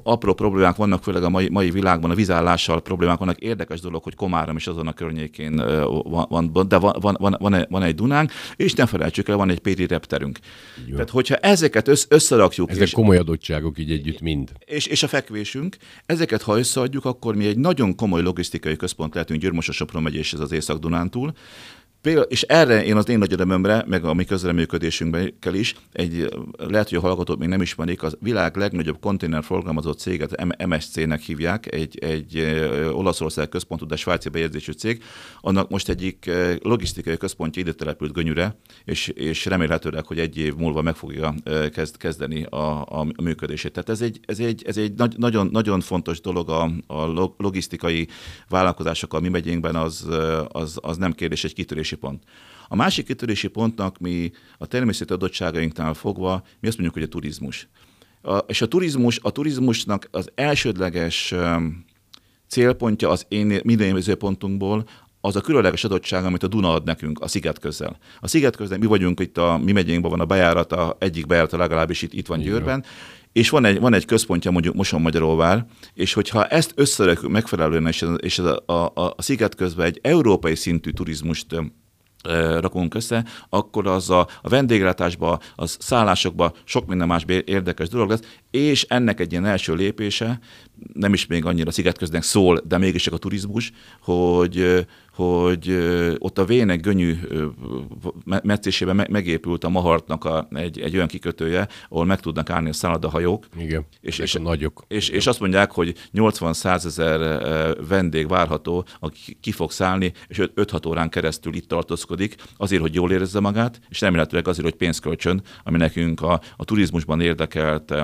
apró 0.03 0.35
problémák 0.35 0.77
vannak, 0.77 1.03
főleg 1.03 1.23
a 1.23 1.29
mai, 1.29 1.49
mai 1.49 1.71
világban, 1.71 2.11
a 2.11 2.15
vízállással 2.15 2.83
problémák 2.83 3.19
vannak, 3.19 3.39
érdekes 3.39 3.81
dolog, 3.81 4.03
hogy 4.03 4.15
Komárom 4.15 4.57
is 4.57 4.67
azon 4.67 4.87
a 4.87 4.93
környékén 4.93 5.57
van, 6.05 6.27
van 6.53 6.69
de 6.69 6.77
van, 6.77 6.95
van, 7.01 7.37
van, 7.39 7.67
van, 7.69 7.83
egy 7.83 7.95
Dunánk, 7.95 8.33
és 8.57 8.75
nem 8.75 8.87
felejtsük 8.87 9.08
felejtsük 9.09 9.29
el, 9.29 9.37
van 9.37 9.51
egy 9.51 9.59
péri 9.59 9.87
repterünk. 9.87 10.38
Jó. 10.87 10.92
Tehát, 10.92 11.11
hogyha 11.11 11.37
ezeket 11.37 11.88
össz, 11.88 12.05
összerakjuk... 12.09 12.71
Ezek 12.71 12.83
és, 12.83 12.90
komoly 12.90 13.16
adottságok 13.16 13.79
így 13.79 13.90
együtt 13.90 14.21
mind. 14.21 14.53
És, 14.64 14.87
és 14.87 15.03
a 15.03 15.09
fekvésünk, 15.09 15.77
ezeket 16.07 16.42
ha 16.42 16.59
összeadjuk, 16.59 17.05
akkor 17.05 17.35
mi 17.35 17.47
egy 17.47 17.59
nagyon 17.59 17.94
komoly 17.94 18.23
logisztikai 18.23 18.77
központ 18.77 19.14
lehetünk 19.14 19.40
Györmos 19.40 19.68
a 19.68 19.73
Sopron 19.73 20.03
megy 20.03 20.14
és 20.14 20.33
ez 20.33 20.40
az 20.40 20.53
Észak-Dunántúl, 20.53 21.33
és 22.29 22.43
erre 22.43 22.85
én 22.85 22.97
az 22.97 23.09
én 23.09 23.19
nagy 23.19 23.33
örömömre, 23.33 23.85
meg 23.87 24.05
a 24.05 24.15
mi 24.15 24.25
közreműködésünkben 24.25 25.33
is, 25.53 25.75
egy, 25.93 26.29
lehet, 26.57 26.89
hogy 26.89 26.99
a 26.99 27.01
hallgatók 27.01 27.39
még 27.39 27.49
nem 27.49 27.61
ismerik, 27.61 28.03
az 28.03 28.17
világ 28.21 28.57
legnagyobb 28.57 29.01
konténerforgalmazó 29.01 29.93
céget 29.93 30.67
MSC-nek 30.67 31.21
hívják, 31.21 31.73
egy, 31.75 31.99
egy 31.99 32.41
Olaszország 32.93 33.49
központú, 33.49 33.87
de 33.87 33.97
svájci 33.97 34.29
bejegyzésű 34.29 34.73
cég. 34.73 35.03
Annak 35.41 35.71
most 35.71 35.89
egyik 35.89 36.31
logisztikai 36.63 37.17
központja 37.17 37.63
ide 37.63 37.73
települt 37.73 38.13
Gönyűre, 38.13 38.59
és, 38.85 39.09
és 39.09 39.45
remélhetőleg, 39.45 40.07
hogy 40.07 40.19
egy 40.19 40.37
év 40.37 40.55
múlva 40.55 40.83
meg 40.83 40.95
fogja 40.95 41.35
kezd, 41.73 41.97
kezdeni 41.97 42.43
a, 42.43 42.83
a, 42.83 43.07
a 43.17 43.23
működését. 43.23 43.73
Tehát 43.73 43.89
ez 43.89 44.01
egy, 44.01 44.21
ez 44.27 44.39
egy, 44.39 44.63
ez 44.67 44.77
egy 44.77 44.93
nagy, 44.95 45.15
nagyon, 45.17 45.49
nagyon 45.53 45.81
fontos 45.81 46.21
dolog 46.21 46.51
a, 46.51 46.71
a 46.87 47.33
logisztikai 47.37 48.09
vállalkozásokkal 48.49 49.21
mi 49.21 49.29
megyénkben, 49.29 49.77
az, 49.77 50.09
az, 50.49 50.79
az 50.81 50.97
nem 50.97 51.13
kérdés, 51.13 51.45
egy 51.45 51.55
kitörés 51.55 51.88
kitörési 51.88 51.96
pont. 51.96 52.22
A 52.68 52.77
másik 52.77 53.07
kitörési 53.07 53.48
pontnak 53.48 53.98
mi 53.98 54.31
a 54.59 54.66
természeti 54.66 55.12
adottságainknál 55.12 55.94
fogva, 55.94 56.42
mi 56.61 56.68
azt 56.68 56.79
mondjuk, 56.79 56.92
hogy 56.94 57.03
a 57.03 57.09
turizmus. 57.09 57.68
A, 58.22 58.37
és 58.37 58.61
a 58.61 58.66
turizmus, 58.66 59.18
a 59.22 59.31
turizmusnak 59.31 60.09
az 60.11 60.31
elsődleges 60.35 61.33
um, 61.33 61.85
célpontja 62.48 63.09
az 63.09 63.24
én 63.29 63.61
minden 63.64 64.03
pontunkból 64.18 64.85
az 65.20 65.37
a 65.37 65.40
különleges 65.40 65.85
adottság, 65.85 66.24
amit 66.24 66.42
a 66.42 66.48
Duna 66.48 66.72
ad 66.72 66.85
nekünk 66.85 67.20
a 67.20 67.29
sziget 67.29 67.59
közel. 67.59 67.98
A 68.20 68.29
sziget 68.29 68.57
közel, 68.57 68.79
mi 68.79 68.87
vagyunk 68.87 69.20
itt, 69.20 69.38
a 69.38 69.59
mi 69.59 69.72
megyénkben 69.72 70.11
van 70.11 70.20
a 70.20 70.24
bejárata, 70.24 70.96
egyik 70.98 71.27
bejárata 71.27 71.57
legalábbis 71.57 72.03
itt, 72.03 72.12
itt 72.12 72.27
van 72.27 72.40
Győrben, 72.40 72.85
és 73.33 73.51
van 73.51 73.64
egy, 73.64 73.81
van 73.81 73.94
egy 73.94 74.05
központja 74.05 74.51
mondjuk 74.51 74.74
Moson 74.74 75.01
Magyaróvár, 75.01 75.66
és 75.94 76.12
hogyha 76.12 76.46
ezt 76.46 76.72
összerakjuk 76.74 77.31
megfelelően, 77.31 77.87
és, 77.87 78.05
és 78.16 78.38
a, 78.38 78.62
a, 78.66 78.72
a, 78.72 79.14
a 79.16 79.22
sziget 79.22 79.55
közben 79.55 79.87
egy 79.87 79.98
európai 80.03 80.55
szintű 80.55 80.90
turizmust 80.90 81.46
rakunk 82.61 82.95
össze, 82.95 83.25
akkor 83.49 83.87
az 83.87 84.11
a, 84.11 84.29
a 84.43 84.49
vendéglátásba, 84.49 85.41
a 85.57 85.67
szállásokba 85.67 86.53
sok 86.65 86.87
minden 86.87 87.07
más 87.07 87.25
érdekes 87.45 87.89
dolog 87.89 88.09
lesz, 88.09 88.39
és 88.51 88.83
ennek 88.83 89.21
egy 89.21 89.33
ilyen 89.33 89.47
első 89.47 89.75
lépése, 89.75 90.41
nem 90.93 91.13
is 91.13 91.27
még 91.27 91.45
annyira 91.45 91.71
szigetköznek 91.71 92.23
szól, 92.23 92.61
de 92.65 92.79
mégis 92.79 93.03
csak 93.03 93.15
a 93.15 93.19
turizmus, 93.19 93.73
hogy, 94.01 94.87
hogy 95.19 95.79
ott 96.19 96.39
a 96.39 96.45
Vének 96.45 96.81
gönyű 96.81 97.17
meccésében 98.25 99.07
megépült 99.11 99.65
a 99.65 99.69
Mahartnak 99.69 100.25
a, 100.25 100.49
egy, 100.51 100.81
egy 100.81 100.95
olyan 100.95 101.07
kikötője, 101.07 101.69
ahol 101.89 102.05
meg 102.05 102.21
tudnak 102.21 102.51
állni 102.51 102.69
a 102.69 102.73
szálladahajók. 102.73 103.47
Igen, 103.57 103.87
és, 104.01 104.19
és, 104.19 104.35
a 104.35 104.41
nagyok. 104.41 104.85
És, 104.89 105.09
és 105.09 105.27
azt 105.27 105.41
mondják, 105.41 105.71
hogy 105.71 105.95
80-100 106.15 106.85
ezer 106.85 107.43
vendég 107.89 108.29
várható, 108.29 108.85
aki 109.01 109.37
ki 109.41 109.53
fog 109.53 109.71
szállni, 109.71 110.13
és 110.29 110.43
5-6 110.57 110.87
órán 110.87 111.09
keresztül 111.09 111.55
itt 111.55 111.69
tartózkodik, 111.69 112.35
azért, 112.57 112.81
hogy 112.81 112.95
jól 112.95 113.13
érezze 113.13 113.41
magát, 113.41 113.81
és 113.89 114.01
remélhetőleg 114.01 114.49
azért, 114.49 114.65
hogy 114.65 114.77
pénzt 114.77 115.01
kölcsön, 115.01 115.43
ami 115.65 115.77
nekünk 115.77 116.21
a, 116.21 116.41
a 116.57 116.65
turizmusban 116.65 117.21
érdekelt 117.21 117.95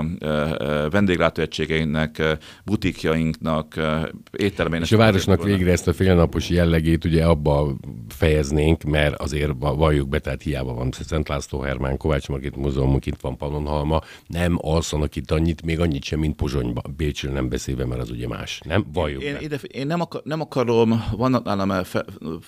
vendéglátóegységeinknek, 0.90 2.22
butikjainknak, 2.64 3.81
éttermeinek. 4.33 4.87
És 4.88 4.92
a 4.92 4.96
városnak 4.96 5.44
végre 5.44 5.70
ezt 5.70 5.88
a 5.88 5.92
félnapos 5.92 6.48
jellegét 6.48 7.03
ugye 7.04 7.24
abba 7.24 7.76
fejeznénk, 8.08 8.82
mert 8.82 9.20
azért 9.20 9.52
valljuk 9.58 10.08
be, 10.08 10.18
tehát 10.18 10.42
hiába 10.42 10.74
van 10.74 10.92
Szent 10.92 11.28
László 11.28 11.60
Hermán, 11.60 11.96
Kovács 11.96 12.28
Margit 12.28 12.56
Múzeumunk, 12.56 13.06
itt 13.06 13.20
van 13.20 13.36
Pannonhalma, 13.36 14.00
nem 14.26 14.58
alszanak 14.60 15.16
itt 15.16 15.30
annyit, 15.30 15.64
még 15.64 15.80
annyit 15.80 16.04
sem, 16.04 16.18
mint 16.18 16.36
Pozsonyba, 16.36 16.82
Bécsről 16.96 17.32
nem 17.32 17.48
beszélve, 17.48 17.84
mert 17.84 18.00
az 18.00 18.10
ugye 18.10 18.28
más, 18.28 18.60
nem? 18.64 18.86
Valljuk 18.92 19.22
én, 19.22 19.32
be. 19.32 19.40
Én, 19.40 19.58
én 19.70 19.86
nem, 19.86 20.00
akar, 20.00 20.20
nem 20.24 20.40
akarom, 20.40 21.04
vannak 21.16 21.44
nálam 21.44 21.84
fe, 21.84 22.04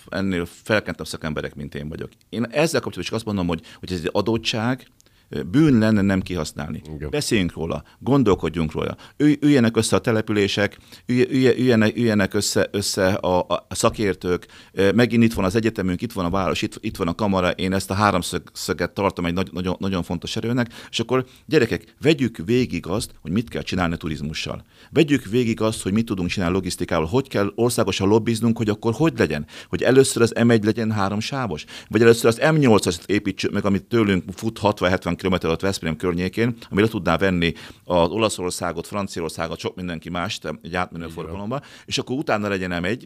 ennél 0.09 0.47
felkentebb 0.47 1.07
szakemberek, 1.07 1.55
mint 1.55 1.75
én 1.75 1.89
vagyok. 1.89 2.11
Én 2.29 2.45
ezzel 2.45 2.81
kapcsolatban 2.81 3.05
csak 3.05 3.15
azt 3.15 3.25
mondom, 3.25 3.47
hogy, 3.47 3.61
hogy 3.79 3.93
ez 3.93 3.99
egy 3.99 4.11
adottság, 4.13 4.87
bűn 5.29 5.79
lenne 5.79 6.01
nem 6.01 6.21
kihasználni. 6.21 6.83
Igen. 6.95 7.11
Beszéljünk 7.11 7.53
róla, 7.53 7.83
gondolkodjunk 7.99 8.73
róla. 8.73 8.97
Üljenek 9.17 9.77
össze 9.77 9.97
a 9.97 9.99
települések, 9.99 10.79
üljenek, 11.07 11.97
üljenek 11.97 12.35
össze, 12.35 12.69
össze 12.71 13.07
a, 13.15 13.39
a 13.69 13.75
szakértők. 13.75 14.47
Megint 14.95 15.23
itt 15.23 15.33
van 15.33 15.45
az 15.45 15.55
egyetemünk, 15.55 16.03
itt 16.03 16.13
van 16.13 16.25
a 16.25 16.31
város, 16.31 16.63
itt, 16.63 16.79
itt 16.81 16.97
van 16.97 17.09
a 17.09 17.15
kamara. 17.15 17.51
Én 17.51 17.73
ezt 17.73 17.91
a 17.91 17.95
háromszöget 17.95 18.91
tartom 18.95 19.27
egy 19.27 19.35
nagy, 19.35 19.49
nagyon, 19.53 19.77
nagyon 19.79 20.03
fontos 20.03 20.37
erőnek. 20.37 20.73
És 20.91 21.01
akkor 21.01 21.27
gyerekek, 21.47 21.95
vegyük 22.01 22.37
végig 22.45 22.87
azt, 22.87 23.11
hogy 23.21 23.31
mit 23.31 23.49
kell 23.49 23.63
csinálni 23.63 23.95
a 23.95 23.97
turizmussal. 23.97 24.65
Vegyük 24.91 25.25
végig 25.25 25.61
azt, 25.61 25.83
hogy 25.83 25.93
mit 25.93 26.05
tudunk 26.05 26.29
csinálni 26.29 26.55
logisztikával, 26.55 27.07
hogy 27.07 27.29
kell 27.29 27.53
országosan 27.55 28.09
lobbiznunk, 28.09 28.57
hogy 28.57 28.69
akkor 28.69 28.93
hogy 28.95 29.13
legyen. 29.17 29.47
Hogy 29.69 29.83
először 29.83 30.23
az 30.23 30.33
M1 30.35 30.65
legyen 30.65 30.93
három 30.93 31.21
sávos, 31.21 31.65
vagy 31.89 32.03
először 32.03 32.27
az 32.27 32.39
M8-as 32.43 32.99
építsük 33.07 33.53
meg, 33.53 33.65
amit 33.65 33.85
tőlünk 33.85 34.25
fut 34.35 34.59
60-70 34.63 35.16
km 35.17 35.35
alatt 35.41 35.61
Veszprém 35.61 35.97
környékén, 35.97 36.57
ami 36.71 36.81
le 36.81 36.89
tudná 36.89 37.17
venni 37.17 37.53
az 37.85 38.11
Olaszországot, 38.11 38.87
Franciaországot, 38.87 39.59
sok 39.59 39.77
mindenki 39.77 40.11
mást 40.11 40.55
egy 40.63 40.75
átmenő 40.75 41.09
forgalomba, 41.09 41.61
és 41.85 41.99
akkor 41.99 42.17
utána 42.17 42.49
legyen 42.49 42.83
M1. 42.83 43.03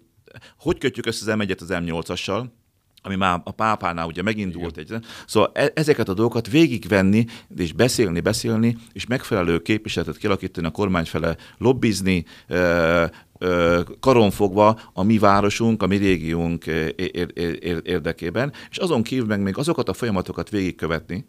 Hogy 0.59 0.79
kötjük 0.79 1.07
össze 1.07 1.33
az 1.33 1.39
M1-et 1.39 1.61
az 1.61 1.69
M8-assal? 1.71 2.45
ami 3.03 3.17
már 3.17 3.41
a 3.45 3.51
pápánál 3.51 4.07
ugye 4.07 4.23
megindult 4.23 4.77
egy. 4.77 4.95
Szóval 5.27 5.51
e- 5.55 5.73
ezeket 5.75 6.09
a 6.09 6.15
dolgokat 6.15 6.51
végigvenni, 6.51 7.27
és 7.57 7.73
beszélni, 7.73 8.21
beszélni, 8.21 8.77
és 8.93 9.07
megfelelő 9.07 9.59
képviseletet 9.59 10.17
kialakítani 10.17 10.67
a 10.67 10.71
kormány 10.71 11.05
fele, 11.05 11.37
lobbizni, 11.59 12.25
karonfogva 14.01 14.81
a 14.93 15.03
mi 15.03 15.19
városunk, 15.19 15.83
a 15.83 15.87
mi 15.87 15.97
régiónk 15.97 16.67
érdekében, 17.83 18.53
és 18.71 18.77
azon 18.77 19.03
kívül 19.03 19.27
meg 19.27 19.41
még 19.41 19.59
azokat 19.59 19.89
a 19.89 19.93
folyamatokat 19.93 20.51
végigkövetni, 20.51 21.27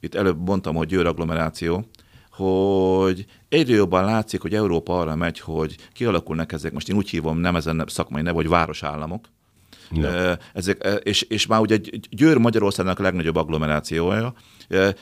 itt 0.00 0.14
előbb 0.14 0.46
mondtam, 0.46 0.74
hogy 0.74 0.86
győr 0.86 1.06
agglomeráció, 1.06 1.88
hogy 2.30 3.24
egyre 3.48 3.74
jobban 3.74 4.04
látszik, 4.04 4.40
hogy 4.40 4.54
Európa 4.54 4.98
arra 4.98 5.16
megy, 5.16 5.40
hogy 5.40 5.76
kialakulnak 5.92 6.52
ezek, 6.52 6.72
most 6.72 6.88
én 6.88 6.96
úgy 6.96 7.10
hívom, 7.10 7.38
nem 7.38 7.56
ezen 7.56 7.84
szakmai 7.86 8.22
neve, 8.22 8.36
hogy 8.36 8.48
városállamok, 8.48 9.26
No. 9.90 10.08
Ezek, 10.54 11.00
és, 11.02 11.22
és 11.22 11.46
már 11.46 11.60
ugye 11.60 11.78
Győr 12.10 12.36
Magyarországnak 12.36 12.98
a 12.98 13.02
legnagyobb 13.02 13.36
agglomerációja, 13.36 14.34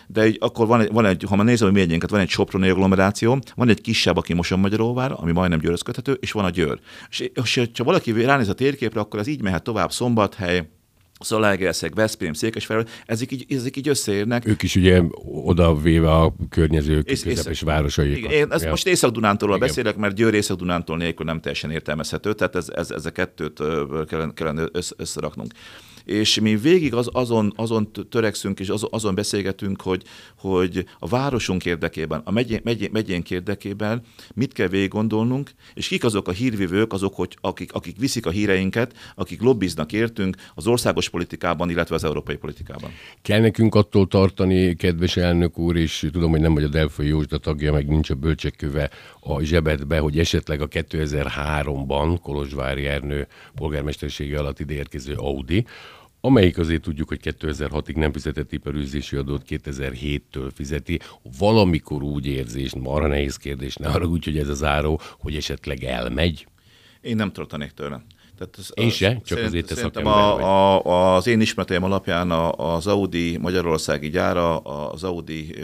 de 0.07 0.21
egy, 0.21 0.37
akkor 0.41 0.67
van 0.67 0.81
egy, 0.81 0.93
van 0.93 1.05
egy, 1.05 1.25
ha 1.29 1.37
már 1.37 1.45
nézem 1.45 1.69
a 1.69 1.71
mérjénket, 1.71 2.11
van 2.11 2.21
egy 2.21 2.29
Soproni 2.29 2.69
agglomeráció, 2.69 3.39
van 3.55 3.69
egy 3.69 3.81
kisebb, 3.81 4.17
aki 4.17 4.35
Moson 4.35 4.59
Magyaróvár, 4.59 5.13
ami 5.17 5.33
majdnem 5.33 5.59
győrözködhető, 5.59 6.13
és 6.13 6.33
van 6.33 6.45
a 6.45 6.51
Győr. 6.51 6.79
És, 7.11 7.31
és 7.35 7.71
ha 7.77 7.85
valaki 7.85 8.13
ránéz 8.23 8.49
a 8.49 8.55
térképre, 8.55 9.01
akkor 9.01 9.21
ez 9.21 9.27
így 9.27 9.43
mehet 9.43 9.63
tovább, 9.63 9.93
Szombathely, 9.93 10.69
Szalágerszeg, 11.21 11.95
Veszprém, 11.95 12.33
Székesfehérvár, 12.33 12.93
ezek 13.07 13.33
így, 13.33 13.47
ezek 13.49 13.77
így 13.77 13.89
összeérnek. 13.89 14.47
Ők 14.47 14.63
is 14.63 14.77
ugye 14.77 15.03
oda 15.25 15.77
véve 15.77 16.11
a 16.11 16.35
környező 16.49 17.03
közepes 17.03 17.61
városai. 17.61 18.17
Igen, 18.17 18.31
én 18.31 18.47
ezt 18.51 18.65
ja. 18.65 18.71
most 18.71 18.87
Észak-Dunántól 18.87 19.59
beszélek, 19.59 19.97
mert 19.97 20.15
Győr 20.15 20.35
Észak-Dunántól 20.35 20.97
nélkül 20.97 21.27
nem 21.27 21.41
teljesen 21.41 21.71
értelmezhető, 21.71 22.33
tehát 22.33 22.57
ez, 22.57 22.69
ez, 22.69 22.91
ez 22.91 23.07
a 23.07 23.11
kettőt 23.11 23.63
kellene, 24.07 24.33
kellene 24.35 24.65
összeraknunk 24.97 25.53
és 26.07 26.41
mi 26.41 26.57
végig 26.57 26.95
az, 26.95 27.09
azon, 27.13 27.53
azon 27.57 27.91
törekszünk, 28.11 28.61
és 28.61 28.69
azon, 28.69 28.89
azon 28.93 29.15
beszélgetünk, 29.15 29.83
hogy, 29.83 30.03
hogy 30.39 30.85
a 30.99 31.09
városunk 31.09 31.65
érdekében, 31.65 32.21
a 32.25 32.31
megyén, 32.31 32.61
megyén, 32.65 32.89
megyénk 32.93 33.31
érdekében 33.31 34.03
mit 34.35 34.53
kell 34.53 34.69
végig 34.69 34.89
gondolnunk, 34.89 35.51
és 35.75 35.89
kik 35.89 36.05
azok 36.05 36.29
a 36.29 36.33
hírvivők, 36.33 36.93
azok, 36.93 37.15
hogy 37.15 37.37
akik, 37.41 37.73
akik 37.73 37.99
viszik 37.99 38.27
a 38.27 38.31
híreinket, 38.31 38.95
akik 39.15 39.43
lobbiznak 39.43 39.93
értünk 39.93 40.37
az 40.55 40.67
országos 40.67 41.09
politikában, 41.09 41.71
illetve 41.71 41.95
az 41.95 42.05
európai 42.05 42.37
politikában. 42.37 42.91
Kell 43.23 43.41
nekünk 43.41 43.75
attól 43.75 44.07
tartani, 44.07 44.75
kedves 44.75 45.17
elnök 45.17 45.59
úr, 45.59 45.77
és 45.77 46.09
tudom, 46.13 46.31
hogy 46.31 46.41
nem 46.41 46.55
vagy 46.55 46.65
a 46.65 46.69
Delfai 46.69 47.07
Józsda 47.07 47.39
tagja, 47.39 47.73
meg 47.73 47.89
nincs 47.89 48.11
a 48.11 48.15
bölcsekköve 48.15 48.91
a 49.21 49.43
zsebedbe, 49.43 49.99
hogy 49.99 50.19
esetleg 50.19 50.61
a 50.61 50.69
2003-ban 50.69 52.19
Kolozsvári 52.23 52.87
Ernő 52.87 53.27
polgármestersége 53.55 54.39
alatt 54.39 54.61
ideérkező 54.61 55.15
Audi, 55.15 55.65
amelyik 56.27 56.59
azért 56.59 56.83
tudjuk, 56.83 57.09
hogy 57.09 57.21
2006-ig 57.23 57.97
nem 57.97 58.13
fizetett 58.13 58.53
iparűzési 58.53 59.17
adót, 59.17 59.43
2007-től 59.49 60.51
fizeti. 60.55 61.01
Valamikor 61.39 62.03
úgy 62.03 62.27
érzés, 62.27 62.75
marha 62.75 63.09
nehéz 63.09 63.37
kérdés, 63.37 63.77
ne 63.77 63.89
arra 63.89 64.07
úgy, 64.07 64.25
hogy 64.25 64.39
ez 64.39 64.49
az 64.49 64.63
áró, 64.63 65.01
hogy 65.19 65.37
esetleg 65.37 65.85
elmegy? 65.85 66.47
Én 67.01 67.17
nem 67.17 67.33
tartanék 67.33 67.71
tőle. 67.71 68.05
Tehát 68.39 68.57
az, 68.57 68.73
én 68.75 68.91
se, 68.91 69.21
csak 69.25 69.39
szerint, 69.39 69.71
azért 69.71 69.93
te 69.93 70.01
a, 70.01 70.85
a, 70.85 71.17
az 71.17 71.27
én 71.27 71.41
ismereteim 71.41 71.83
alapján 71.83 72.31
az 72.31 72.87
Audi 72.87 73.37
Magyarországi 73.37 74.09
gyára, 74.09 74.59
az 74.59 75.05
Audi, 75.05 75.55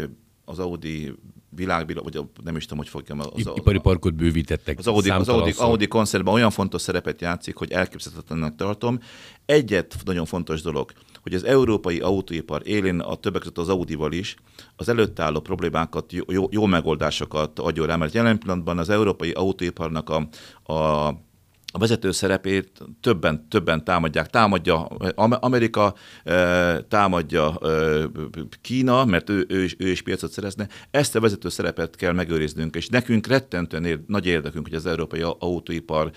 az 0.44 0.58
Audi 0.58 1.12
világbilog, 1.54 2.04
vagy 2.04 2.26
nem 2.44 2.56
is 2.56 2.62
tudom, 2.62 2.78
hogy 2.78 2.88
fogja. 2.88 3.14
Az, 3.14 3.50
Ipari 3.54 3.78
parkot 3.78 4.14
bővítettek. 4.14 4.78
Az 4.78 4.86
Audi, 4.86 5.10
az 5.10 5.28
Audi, 5.28 5.52
Audi 5.56 5.88
koncertben 5.88 6.34
olyan 6.34 6.50
fontos 6.50 6.82
szerepet 6.82 7.20
játszik, 7.20 7.56
hogy 7.56 7.72
elképzelhetetlennek 7.72 8.54
tartom. 8.54 8.98
Egyet 9.46 9.96
nagyon 10.04 10.24
fontos 10.24 10.62
dolog, 10.62 10.92
hogy 11.22 11.34
az 11.34 11.44
európai 11.44 12.00
autóipar 12.00 12.62
élén 12.64 13.00
a 13.00 13.14
többek 13.14 13.40
között 13.40 13.58
az 13.58 13.68
Audival 13.68 14.12
is 14.12 14.36
az 14.76 14.88
előtt 14.88 15.20
álló 15.20 15.40
problémákat, 15.40 16.12
jó, 16.12 16.46
jó 16.50 16.66
megoldásokat 16.66 17.58
adjon 17.58 17.86
rá, 17.86 17.96
mert 17.96 18.14
jelen 18.14 18.38
pillanatban 18.38 18.78
az 18.78 18.88
európai 18.88 19.30
autóiparnak 19.30 20.10
a, 20.10 20.28
a 20.72 21.14
a 21.72 21.78
vezető 21.78 22.10
szerepét 22.10 22.82
többen, 23.00 23.48
többen 23.48 23.84
támadják. 23.84 24.30
Támadja 24.30 24.84
Amerika, 25.16 25.94
támadja 26.88 27.58
Kína, 28.60 29.04
mert 29.04 29.30
ő, 29.30 29.46
ő, 29.48 29.62
is, 29.62 29.76
ő 29.78 29.88
is 29.88 30.02
piacot 30.02 30.30
szerezne. 30.30 30.68
Ezt 30.90 31.16
a 31.16 31.20
vezető 31.20 31.48
szerepet 31.48 31.96
kell 31.96 32.12
megőriznünk, 32.12 32.76
és 32.76 32.88
nekünk 32.88 33.26
rettentően 33.26 33.84
ér, 33.84 34.00
nagy 34.06 34.26
érdekünk, 34.26 34.66
hogy 34.66 34.76
az 34.76 34.86
európai 34.86 35.20
autóipar 35.38 36.10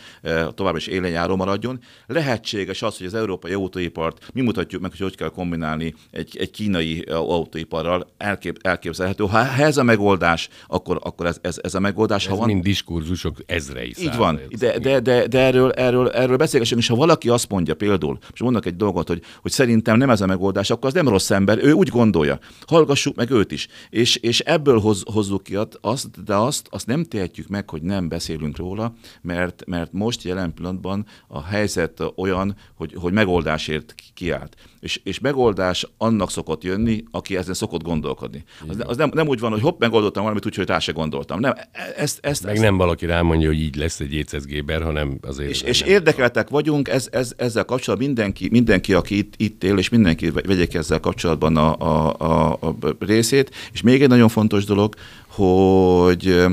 tovább 0.50 0.76
is 0.76 0.88
élen 0.88 1.12
járó 1.12 1.36
maradjon. 1.36 1.80
Lehetséges 2.08 2.82
az, 2.82 2.98
hogy 2.98 3.08
az 3.08 3.13
európai 3.13 3.54
autóipart 3.54 4.28
mi 4.34 4.41
mutatjuk 4.41 4.82
meg, 4.82 4.91
hogy 4.91 5.00
hogy 5.00 5.15
kell 5.15 5.30
kombinálni 5.30 5.94
egy, 6.12 6.38
egy 6.39 6.52
kínai 6.52 7.00
autóiparral, 7.08 8.08
elkép, 8.18 8.60
elképzelhető. 8.62 9.24
Ha 9.24 9.39
ez 9.39 9.78
a 9.78 9.84
megoldás, 9.84 10.50
akkor, 10.68 11.00
akkor 11.04 11.26
ez, 11.26 11.38
ez, 11.41 11.60
ez 11.63 11.76
a 11.76 11.80
megoldás. 11.80 12.24
Ez 12.24 12.30
ha 12.32 12.38
van, 12.38 12.48
mind 12.48 12.63
diskurzusok 12.63 13.38
ezrei 13.46 13.94
Így 14.00 14.15
van, 14.15 14.39
de, 14.60 14.80
de, 14.80 15.00
de, 15.00 15.28
de 15.28 15.45
erről, 15.46 15.72
erről, 15.72 16.10
erről 16.10 16.38
beszélgessünk, 16.38 16.82
és 16.82 16.88
ha 16.88 16.96
valaki 16.96 17.30
azt 17.30 17.50
mondja 17.50 17.76
például, 17.76 18.18
és 18.34 18.42
mondok 18.42 18.66
egy 18.66 18.76
dolgot, 18.76 19.08
hogy, 19.08 19.22
hogy 19.42 19.52
szerintem 19.52 19.98
nem 19.98 20.10
ez 20.10 20.22
a 20.22 20.26
megoldás, 20.26 20.70
akkor 20.70 20.88
az 20.88 20.94
nem 20.94 21.08
rossz 21.08 21.32
ember, 21.32 21.64
ő 21.64 21.72
úgy 21.72 21.90
gondolja. 21.90 22.40
Hallgassuk 22.68 23.16
meg 23.16 23.32
őt 23.32 23.52
is. 23.52 23.68
És, 23.90 24.16
és 24.16 24.40
ebből 24.40 24.80
hoz, 24.80 25.04
hozzuk 25.14 25.44
ki 25.44 25.58
azt, 25.82 26.24
de 26.24 26.36
azt, 26.36 26.68
azt 26.70 26.88
nem 26.88 27.04
tehetjük 27.04 27.48
meg, 27.48 27.70
hogy 27.70 27.82
nem 27.82 28.08
beszélünk 28.08 28.58
róla, 28.58 28.94
mert, 29.22 29.64
mert 29.68 29.94
most 29.94 30.24
jelen 30.24 30.54
pillanatban 30.54 31.06
a 31.28 31.44
helyzet 31.44 32.04
olyan, 32.16 32.56
hogy, 32.76 32.94
hogy 33.00 33.14
megoldásért 33.14 33.96
kiállt. 34.14 34.56
És, 34.80 35.00
és 35.04 35.20
megoldás 35.20 35.88
annak 35.98 36.32
szokott 36.32 36.64
jönni, 36.64 37.04
aki 37.12 37.38
ezen 37.38 37.54
szokott 37.54 37.84
gondolkodni. 37.84 38.44
Az, 38.68 38.78
az 38.80 38.98
nem, 38.98 39.12
nem 39.14 39.28
úgy 39.28 39.40
van, 39.40 39.52
hogy 39.52 39.62
hopp, 39.62 39.80
megoldottam 39.80 40.22
valamit, 40.22 40.46
úgyhogy 40.46 40.68
rá 40.68 40.80
se 40.80 40.92
gondoltam. 40.92 41.40
Nem, 41.40 41.54
ezt, 41.96 42.20
ezt, 42.22 42.44
Meg 42.44 42.54
ezt, 42.54 42.64
nem 42.64 42.78
valaki 42.78 43.06
rámondja, 43.06 43.48
hogy 43.48 43.60
így 43.60 43.76
lesz 43.76 44.00
egy 44.00 44.14
écezgéber, 44.14 44.82
hanem 44.82 45.18
azért... 45.36 45.50
És, 45.50 45.62
és 45.62 45.82
érdekeltek 45.82 46.50
vagyunk, 46.50 46.88
ez, 46.88 47.08
ez, 47.12 47.34
ezzel 47.38 47.65
kapcsolatban 47.65 48.08
mindenki, 48.08 48.48
mindenki, 48.52 48.93
aki 48.93 49.17
itt, 49.17 49.34
itt 49.38 49.63
él, 49.63 49.78
és 49.78 49.89
mindenki 49.89 50.30
vegyek 50.30 50.74
ezzel 50.74 51.00
kapcsolatban 51.00 51.58
a, 51.58 51.76
a, 51.78 52.15
a, 52.19 52.52
a 52.62 52.76
részét. 53.00 53.52
És 53.74 53.82
még 53.82 54.02
egy 54.02 54.10
nagyon 54.10 54.30
fontos 54.30 54.65
dolog, 54.65 54.95
hogy 55.28 56.45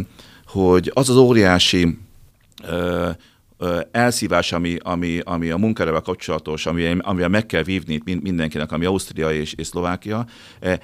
hogy 0.53 0.91
az 0.95 1.09
az 1.09 1.17
óriási 1.17 1.99
elszívás, 3.91 4.53
ami, 4.53 4.77
ami, 4.83 5.19
ami 5.25 5.51
a 5.51 5.57
munkaerővel 5.57 6.01
kapcsolatos, 6.01 6.67
ami, 6.67 6.97
amivel 6.99 7.29
meg 7.29 7.47
kell 7.47 7.63
vívni 7.63 8.01
mindenkinek, 8.05 8.73
ami 8.73 8.85
Ausztria 8.85 9.33
és, 9.33 9.53
és 9.53 9.67
Szlovákia, 9.67 10.27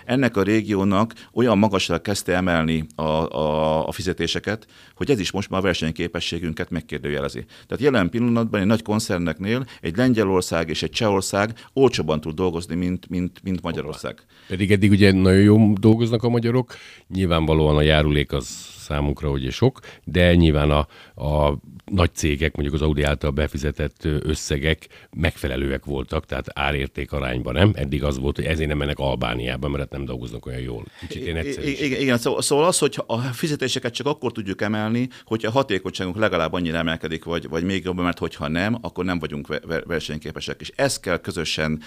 ennek 0.04 0.36
a 0.36 0.42
régiónak 0.42 1.12
olyan 1.32 1.58
magasra 1.58 1.98
kezdte 1.98 2.34
emelni 2.34 2.86
a, 2.94 3.02
a, 3.02 3.88
a 3.88 3.92
fizetéseket, 3.92 4.66
hogy 4.94 5.10
ez 5.10 5.20
is 5.20 5.30
most 5.30 5.50
már 5.50 5.60
a 5.60 5.62
versenyképességünket 5.62 6.70
megkérdőjelezi. 6.70 7.44
Tehát 7.66 7.84
jelen 7.84 8.10
pillanatban 8.10 8.60
egy 8.60 8.66
nagy 8.66 8.82
koncerneknél 8.82 9.66
egy 9.80 9.96
Lengyelország 9.96 10.68
és 10.68 10.82
egy 10.82 10.90
Csehország 10.90 11.54
olcsóban 11.72 12.20
tud 12.20 12.34
dolgozni, 12.34 12.74
mint, 12.74 13.08
mint, 13.08 13.40
mint 13.42 13.62
Magyarország. 13.62 14.22
Pedig 14.48 14.72
eddig 14.72 14.90
ugye 14.90 15.12
nagyon 15.12 15.42
jól 15.42 15.72
dolgoznak 15.80 16.22
a 16.22 16.28
magyarok, 16.28 16.74
nyilvánvalóan 17.08 17.76
a 17.76 17.82
járulék 17.82 18.32
az 18.32 18.76
számunkra 18.78 19.30
ugye 19.30 19.50
sok, 19.50 19.80
de 20.04 20.34
nyilván 20.34 20.70
a, 20.70 20.86
a 21.24 21.58
nagy 21.90 22.14
cégek, 22.14 22.56
mondjuk 22.56 22.74
az 22.74 22.82
Audi 22.82 23.02
által 23.02 23.30
befizetett 23.30 24.04
összegek 24.04 24.86
megfelelőek 25.16 25.84
voltak, 25.84 26.26
tehát 26.26 26.46
árérték 26.52 27.12
arányban, 27.12 27.54
nem? 27.54 27.72
Eddig 27.74 28.04
az 28.04 28.18
volt, 28.18 28.36
hogy 28.36 28.44
ezért 28.44 28.68
nem 28.68 28.78
mennek 28.78 28.98
Albániába, 28.98 29.68
mert 29.68 29.90
nem 29.90 30.04
dolgoznak 30.04 30.46
olyan 30.46 30.60
jól. 30.60 30.84
Kicsit 31.00 31.26
én 31.26 31.36
igen, 31.64 32.00
igen, 32.00 32.18
szóval, 32.18 32.64
az, 32.64 32.78
hogy 32.78 33.02
a 33.06 33.18
fizetéseket 33.18 33.94
csak 33.94 34.06
akkor 34.06 34.32
tudjuk 34.32 34.62
emelni, 34.62 35.08
hogyha 35.24 35.48
a 35.48 35.52
hatékonyságunk 35.52 36.16
legalább 36.16 36.52
annyira 36.52 36.76
emelkedik, 36.76 37.24
vagy, 37.24 37.48
vagy 37.48 37.64
még 37.64 37.84
jobban, 37.84 38.04
mert 38.04 38.18
hogyha 38.18 38.48
nem, 38.48 38.78
akkor 38.80 39.04
nem 39.04 39.18
vagyunk 39.18 39.60
versenyképesek. 39.86 40.60
És 40.60 40.72
ezt 40.76 41.00
kell 41.00 41.18
közösen 41.18 41.82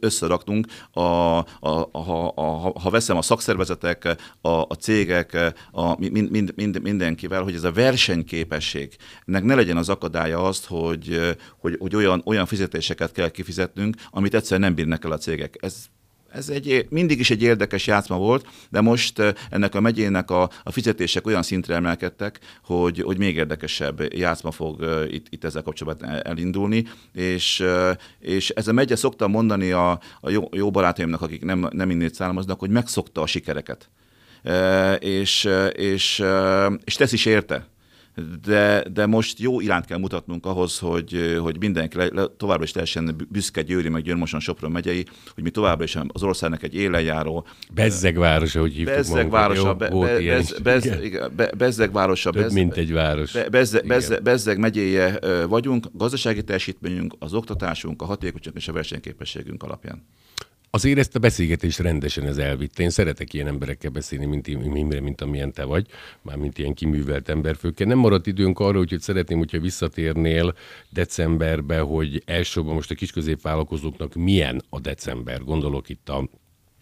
összeraknunk. 0.00 0.66
A, 0.90 1.00
a, 1.00 1.44
a, 1.60 1.88
a, 1.92 2.32
a, 2.34 2.80
ha 2.80 2.90
veszem 2.90 3.16
a 3.16 3.22
szakszervezetek, 3.22 4.16
a, 4.40 4.48
a 4.48 4.74
cégek, 4.80 5.54
a, 5.70 5.98
mind, 5.98 6.30
mind, 6.30 6.52
mind, 6.56 6.82
mindenkivel, 6.82 7.42
hogy 7.42 7.54
ez 7.54 7.64
a 7.64 7.72
versenyképesség 7.72 8.96
ennek 9.36 9.48
ne 9.48 9.54
legyen 9.54 9.76
az 9.76 9.88
akadálya 9.88 10.42
azt, 10.42 10.66
hogy, 10.66 11.34
hogy, 11.58 11.76
hogy 11.78 11.96
olyan, 11.96 12.22
olyan 12.24 12.46
fizetéseket 12.46 13.12
kell 13.12 13.28
kifizetnünk, 13.28 13.96
amit 14.10 14.34
egyszerűen 14.34 14.60
nem 14.60 14.74
bírnak 14.74 15.04
el 15.04 15.12
a 15.12 15.18
cégek. 15.18 15.56
Ez 15.60 15.84
ez 16.30 16.48
egy, 16.48 16.86
mindig 16.88 17.18
is 17.18 17.30
egy 17.30 17.42
érdekes 17.42 17.86
játszma 17.86 18.16
volt, 18.16 18.46
de 18.70 18.80
most 18.80 19.22
ennek 19.50 19.74
a 19.74 19.80
megyének 19.80 20.30
a, 20.30 20.50
a 20.62 20.72
fizetések 20.72 21.26
olyan 21.26 21.42
szintre 21.42 21.74
emelkedtek, 21.74 22.38
hogy, 22.64 23.00
hogy 23.00 23.18
még 23.18 23.36
érdekesebb 23.36 24.14
játszma 24.14 24.50
fog 24.50 25.06
itt, 25.10 25.26
itt 25.30 25.44
ezzel 25.44 25.62
kapcsolatban 25.62 26.10
elindulni, 26.10 26.84
és, 27.12 27.64
és 28.18 28.50
ez 28.50 28.68
a 28.68 28.72
megye 28.72 28.96
szoktam 28.96 29.30
mondani 29.30 29.70
a, 29.70 30.00
a 30.20 30.30
jó, 30.30 30.48
jó 30.52 30.70
barátaimnak, 30.70 31.22
akik 31.22 31.44
nem, 31.44 31.68
nem 31.70 31.90
innét 31.90 32.14
származnak, 32.14 32.58
hogy 32.58 32.70
megszokta 32.70 33.22
a 33.22 33.26
sikereket. 33.26 33.90
És, 34.98 35.48
és, 35.72 36.24
és 36.84 36.94
tesz 36.94 37.12
is 37.12 37.24
érte 37.24 37.66
de, 38.42 38.84
de 38.92 39.06
most 39.06 39.38
jó 39.38 39.60
iránt 39.60 39.84
kell 39.84 39.98
mutatnunk 39.98 40.46
ahhoz, 40.46 40.78
hogy, 40.78 41.36
hogy 41.40 41.58
mindenki 41.58 41.96
le, 41.96 42.08
le, 42.12 42.26
továbbra 42.36 42.64
is 42.64 42.70
teljesen 42.70 43.26
büszke 43.28 43.62
Győri, 43.62 43.88
meg 43.88 44.02
Győrmoson, 44.02 44.40
Sopron 44.40 44.70
megyei, 44.70 45.04
hogy 45.34 45.42
mi 45.42 45.50
továbbra 45.50 45.84
is 45.84 45.98
az 46.08 46.22
országnak 46.22 46.62
egy 46.62 46.74
élenjáró. 46.74 47.46
Bezzeg 47.74 48.18
városa, 48.18 48.60
hogy 48.60 48.72
hívtuk 48.72 48.94
Bezzeg 48.94 49.30
városa, 49.30 49.74
be, 49.74 49.88
be, 49.88 50.18
bez, 50.20 50.58
bez, 50.62 50.88
be, 51.36 51.50
Bezzeg 51.56 51.92
városa. 51.92 52.30
Több, 52.30 52.52
mint 52.52 52.76
egy 52.76 52.92
város. 52.92 53.32
Be, 53.32 53.48
bezzeg, 53.48 53.86
bezzeg, 53.86 54.22
bezzeg 54.22 54.58
megyéje 54.58 55.18
vagyunk, 55.48 55.86
gazdasági 55.92 56.42
teljesítményünk, 56.42 57.14
az 57.18 57.34
oktatásunk, 57.34 58.02
a 58.02 58.04
hatékonyság 58.04 58.52
és 58.56 58.68
a 58.68 58.72
versenyképességünk 58.72 59.62
alapján. 59.62 60.04
Azért 60.70 60.98
ezt 60.98 61.16
a 61.16 61.18
beszélgetést 61.18 61.78
rendesen 61.78 62.26
ez 62.26 62.36
elvitte. 62.36 62.82
Én 62.82 62.90
szeretek 62.90 63.32
ilyen 63.32 63.46
emberekkel 63.46 63.90
beszélni, 63.90 64.26
mint 64.26 64.46
Imre, 64.46 65.00
mint 65.00 65.20
amilyen 65.20 65.52
te 65.52 65.64
vagy, 65.64 65.86
már 66.22 66.36
mint 66.36 66.58
ilyen 66.58 66.74
kiművelt 66.74 67.28
emberfőkkel. 67.28 67.86
Nem 67.86 67.98
maradt 67.98 68.26
időnk 68.26 68.58
arra, 68.58 68.78
hogy 68.78 68.96
szeretném, 69.00 69.38
hogyha 69.38 69.60
visszatérnél 69.60 70.54
decemberbe, 70.90 71.78
hogy 71.78 72.22
elsősorban 72.24 72.74
most 72.74 72.90
a 72.90 72.94
kisközépvállalkozóknak 72.94 74.14
milyen 74.14 74.62
a 74.68 74.80
december. 74.80 75.44
Gondolok 75.44 75.88
itt 75.88 76.08
a 76.08 76.28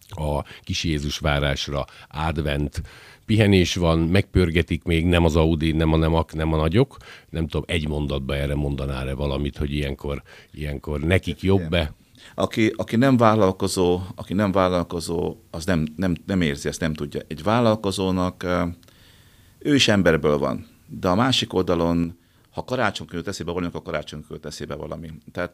a 0.08 0.44
kis 0.60 0.84
Jézus 0.84 1.18
várásra, 1.18 1.84
advent, 2.08 2.82
pihenés 3.26 3.74
van, 3.74 3.98
megpörgetik 3.98 4.82
még, 4.82 5.06
nem 5.06 5.24
az 5.24 5.36
Audi, 5.36 5.72
nem 5.72 5.92
a 5.92 5.96
nemak, 5.96 6.34
nem 6.34 6.52
a 6.52 6.56
nagyok. 6.56 6.96
Nem 7.30 7.46
tudom, 7.46 7.64
egy 7.66 7.88
mondatba 7.88 8.36
erre 8.36 8.54
mondanál-e 8.54 9.14
valamit, 9.14 9.56
hogy 9.56 9.72
ilyenkor, 9.72 10.22
ilyenkor 10.52 11.00
nekik 11.00 11.42
jobb-e? 11.42 11.94
Aki, 12.34 12.72
aki 12.76 12.96
nem 12.96 13.16
vállalkozó, 13.16 14.00
aki 14.14 14.34
nem 14.34 14.52
vállalkozó, 14.52 15.36
az 15.50 15.64
nem, 15.64 15.86
nem, 15.96 16.16
nem 16.26 16.40
érzi, 16.40 16.68
ezt 16.68 16.80
nem 16.80 16.94
tudja. 16.94 17.20
Egy 17.28 17.42
vállalkozónak 17.42 18.46
ő 19.58 19.74
is 19.74 19.88
emberből 19.88 20.38
van, 20.38 20.66
de 20.86 21.08
a 21.08 21.14
másik 21.14 21.52
oldalon 21.52 22.22
ha 22.54 22.64
karácsonykor 22.64 23.16
jut 23.16 23.28
eszébe 23.28 23.50
valami, 23.50 23.66
akkor 23.66 23.82
karácsonykor 23.82 24.30
jut 24.30 24.46
eszébe 24.46 24.74
valami. 24.74 25.10
Tehát, 25.32 25.52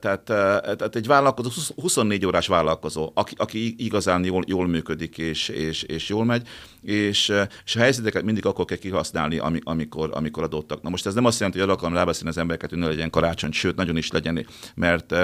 tehát, 0.00 0.24
tehát 0.24 0.96
egy 0.96 1.06
vállalkozó, 1.06 1.50
24 1.76 2.26
órás 2.26 2.46
vállalkozó, 2.46 3.10
aki, 3.14 3.34
aki 3.38 3.74
igazán 3.84 4.24
jól, 4.24 4.44
jól 4.46 4.66
működik 4.66 5.18
és, 5.18 5.48
és, 5.48 5.82
és 5.82 6.08
jól 6.08 6.24
megy, 6.24 6.48
és, 6.80 7.32
és 7.64 7.76
a 7.76 7.78
helyzeteket 7.78 8.22
mindig 8.22 8.46
akkor 8.46 8.64
kell 8.64 8.76
kihasználni, 8.76 9.40
amikor, 9.62 10.10
amikor 10.12 10.42
adottak. 10.42 10.82
Na 10.82 10.88
most 10.88 11.06
ez 11.06 11.14
nem 11.14 11.24
azt 11.24 11.38
jelenti, 11.38 11.60
hogy 11.60 11.68
el 11.68 11.74
akarom 11.74 11.94
rábeszélni 11.94 12.28
az 12.28 12.38
embereket, 12.38 12.70
hogy 12.70 12.78
ne 12.78 12.86
legyen 12.86 13.10
karácsony, 13.10 13.52
sőt, 13.52 13.76
nagyon 13.76 13.96
is 13.96 14.10
legyen, 14.10 14.46
mert 14.74 15.14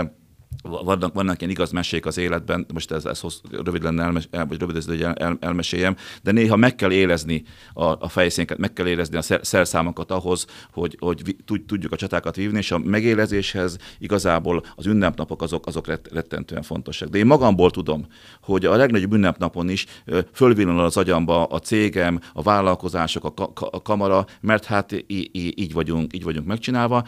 vannak, 0.63 1.15
vannak 1.15 1.39
ilyen 1.41 1.51
igaz 1.51 1.71
mesék 1.71 2.07
az 2.07 2.19
életben, 2.19 2.67
most 2.73 2.91
ez, 2.91 3.05
ez 3.05 3.21
hoz, 3.21 3.41
rövid 3.51 3.83
lenne, 3.83 4.03
elmes, 4.03 4.29
el, 4.31 4.47
vagy 4.47 4.59
rövid 4.59 4.77
ez, 4.77 4.87
hogy 4.87 5.03
el, 5.03 5.15
el, 5.15 5.37
elmeséljem, 5.41 5.97
de 6.23 6.33
néha 6.33 6.57
meg 6.57 6.75
kell 6.75 6.91
élezni 6.91 7.43
a, 7.73 7.85
a 7.85 8.09
fejszénket, 8.09 8.59
meg 8.59 8.73
kell 8.73 8.87
élezni 8.87 9.17
a 9.17 9.23
szer, 9.23 9.41
szerszámokat 9.43 10.11
ahhoz, 10.11 10.47
hogy, 10.73 10.97
hogy 11.01 11.37
tudjuk 11.67 11.93
a 11.93 11.97
csatákat 11.97 12.37
vívni, 12.37 12.59
és 12.59 12.71
a 12.71 12.79
megélezéshez 12.79 13.79
igazából 13.99 14.63
az 14.75 14.87
ünnepnapok 14.87 15.43
azok, 15.43 15.67
azok 15.67 15.87
rettentően 16.13 16.63
fontosak. 16.63 17.09
De 17.09 17.19
én 17.19 17.27
magamból 17.27 17.71
tudom, 17.71 18.07
hogy 18.43 18.65
a 18.65 18.77
legnagyobb 18.77 19.13
ünnepnapon 19.13 19.69
is 19.69 19.87
fölvillan 20.33 20.79
az 20.79 20.97
agyamba 20.97 21.45
a 21.45 21.59
cégem, 21.59 22.21
a 22.33 22.43
vállalkozások, 22.43 23.25
a, 23.25 23.33
ka, 23.33 23.67
a 23.71 23.83
kamara, 23.83 24.27
mert 24.41 24.65
hát 24.65 25.05
így, 25.07 25.31
így, 25.33 25.73
vagyunk, 25.73 26.15
így 26.15 26.25
vagyunk 26.25 26.47
megcsinálva. 26.47 27.07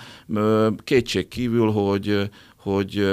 Kétség 0.85 1.29
kívül, 1.29 1.71
hogy, 1.71 2.31
hogy 2.63 3.05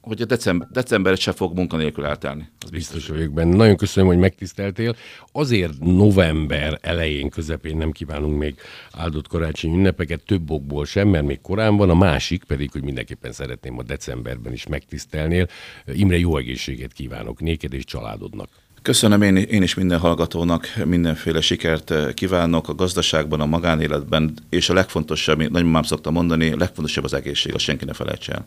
hogy 0.00 0.22
a 0.22 0.24
december, 0.24 0.68
december 0.70 1.16
se 1.16 1.32
fog 1.32 1.54
munkanélkül 1.56 2.04
eltelni. 2.06 2.48
Az 2.58 2.70
biztos. 2.70 2.94
biztos 2.94 3.16
vagyok 3.16 3.32
benne. 3.32 3.56
Nagyon 3.56 3.76
köszönöm, 3.76 4.08
hogy 4.08 4.18
megtiszteltél. 4.18 4.96
Azért 5.32 5.78
november 5.78 6.78
elején, 6.82 7.28
közepén 7.28 7.76
nem 7.76 7.90
kívánunk 7.90 8.38
még 8.38 8.54
áldott 8.92 9.28
karácsony 9.28 9.74
ünnepeket, 9.74 10.24
több 10.26 10.50
okból 10.50 10.84
sem, 10.84 11.08
mert 11.08 11.26
még 11.26 11.40
korán 11.40 11.76
van. 11.76 11.90
A 11.90 11.94
másik 11.94 12.44
pedig, 12.44 12.70
hogy 12.70 12.82
mindenképpen 12.82 13.32
szeretném 13.32 13.78
a 13.78 13.82
decemberben 13.82 14.52
is 14.52 14.66
megtisztelnél. 14.66 15.46
Imre, 15.86 16.18
jó 16.18 16.36
egészséget 16.36 16.92
kívánok 16.92 17.40
néked 17.40 17.72
és 17.72 17.84
családodnak. 17.84 18.48
Köszönöm 18.82 19.22
én, 19.22 19.36
én 19.36 19.62
is 19.62 19.74
minden 19.74 19.98
hallgatónak, 19.98 20.72
mindenféle 20.84 21.40
sikert 21.40 21.90
eh, 21.90 22.12
kívánok 22.12 22.68
a 22.68 22.74
gazdaságban, 22.74 23.40
a 23.40 23.46
magánéletben, 23.46 24.34
és 24.50 24.68
a 24.68 24.74
legfontosabb, 24.74 25.38
nagymamám 25.38 25.82
szokta 25.82 26.10
mondani, 26.10 26.56
legfontosabb 26.58 27.04
az 27.04 27.14
egészség, 27.14 27.54
azt 27.54 27.64
senki 27.64 27.84
ne 27.84 27.92
felejts 27.92 28.28
el. 28.28 28.46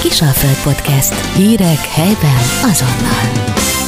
Kisalföld 0.00 0.62
Podcast. 0.62 1.36
Hírek 1.36 1.78
helyben 1.78 2.42
azonnal. 2.62 3.83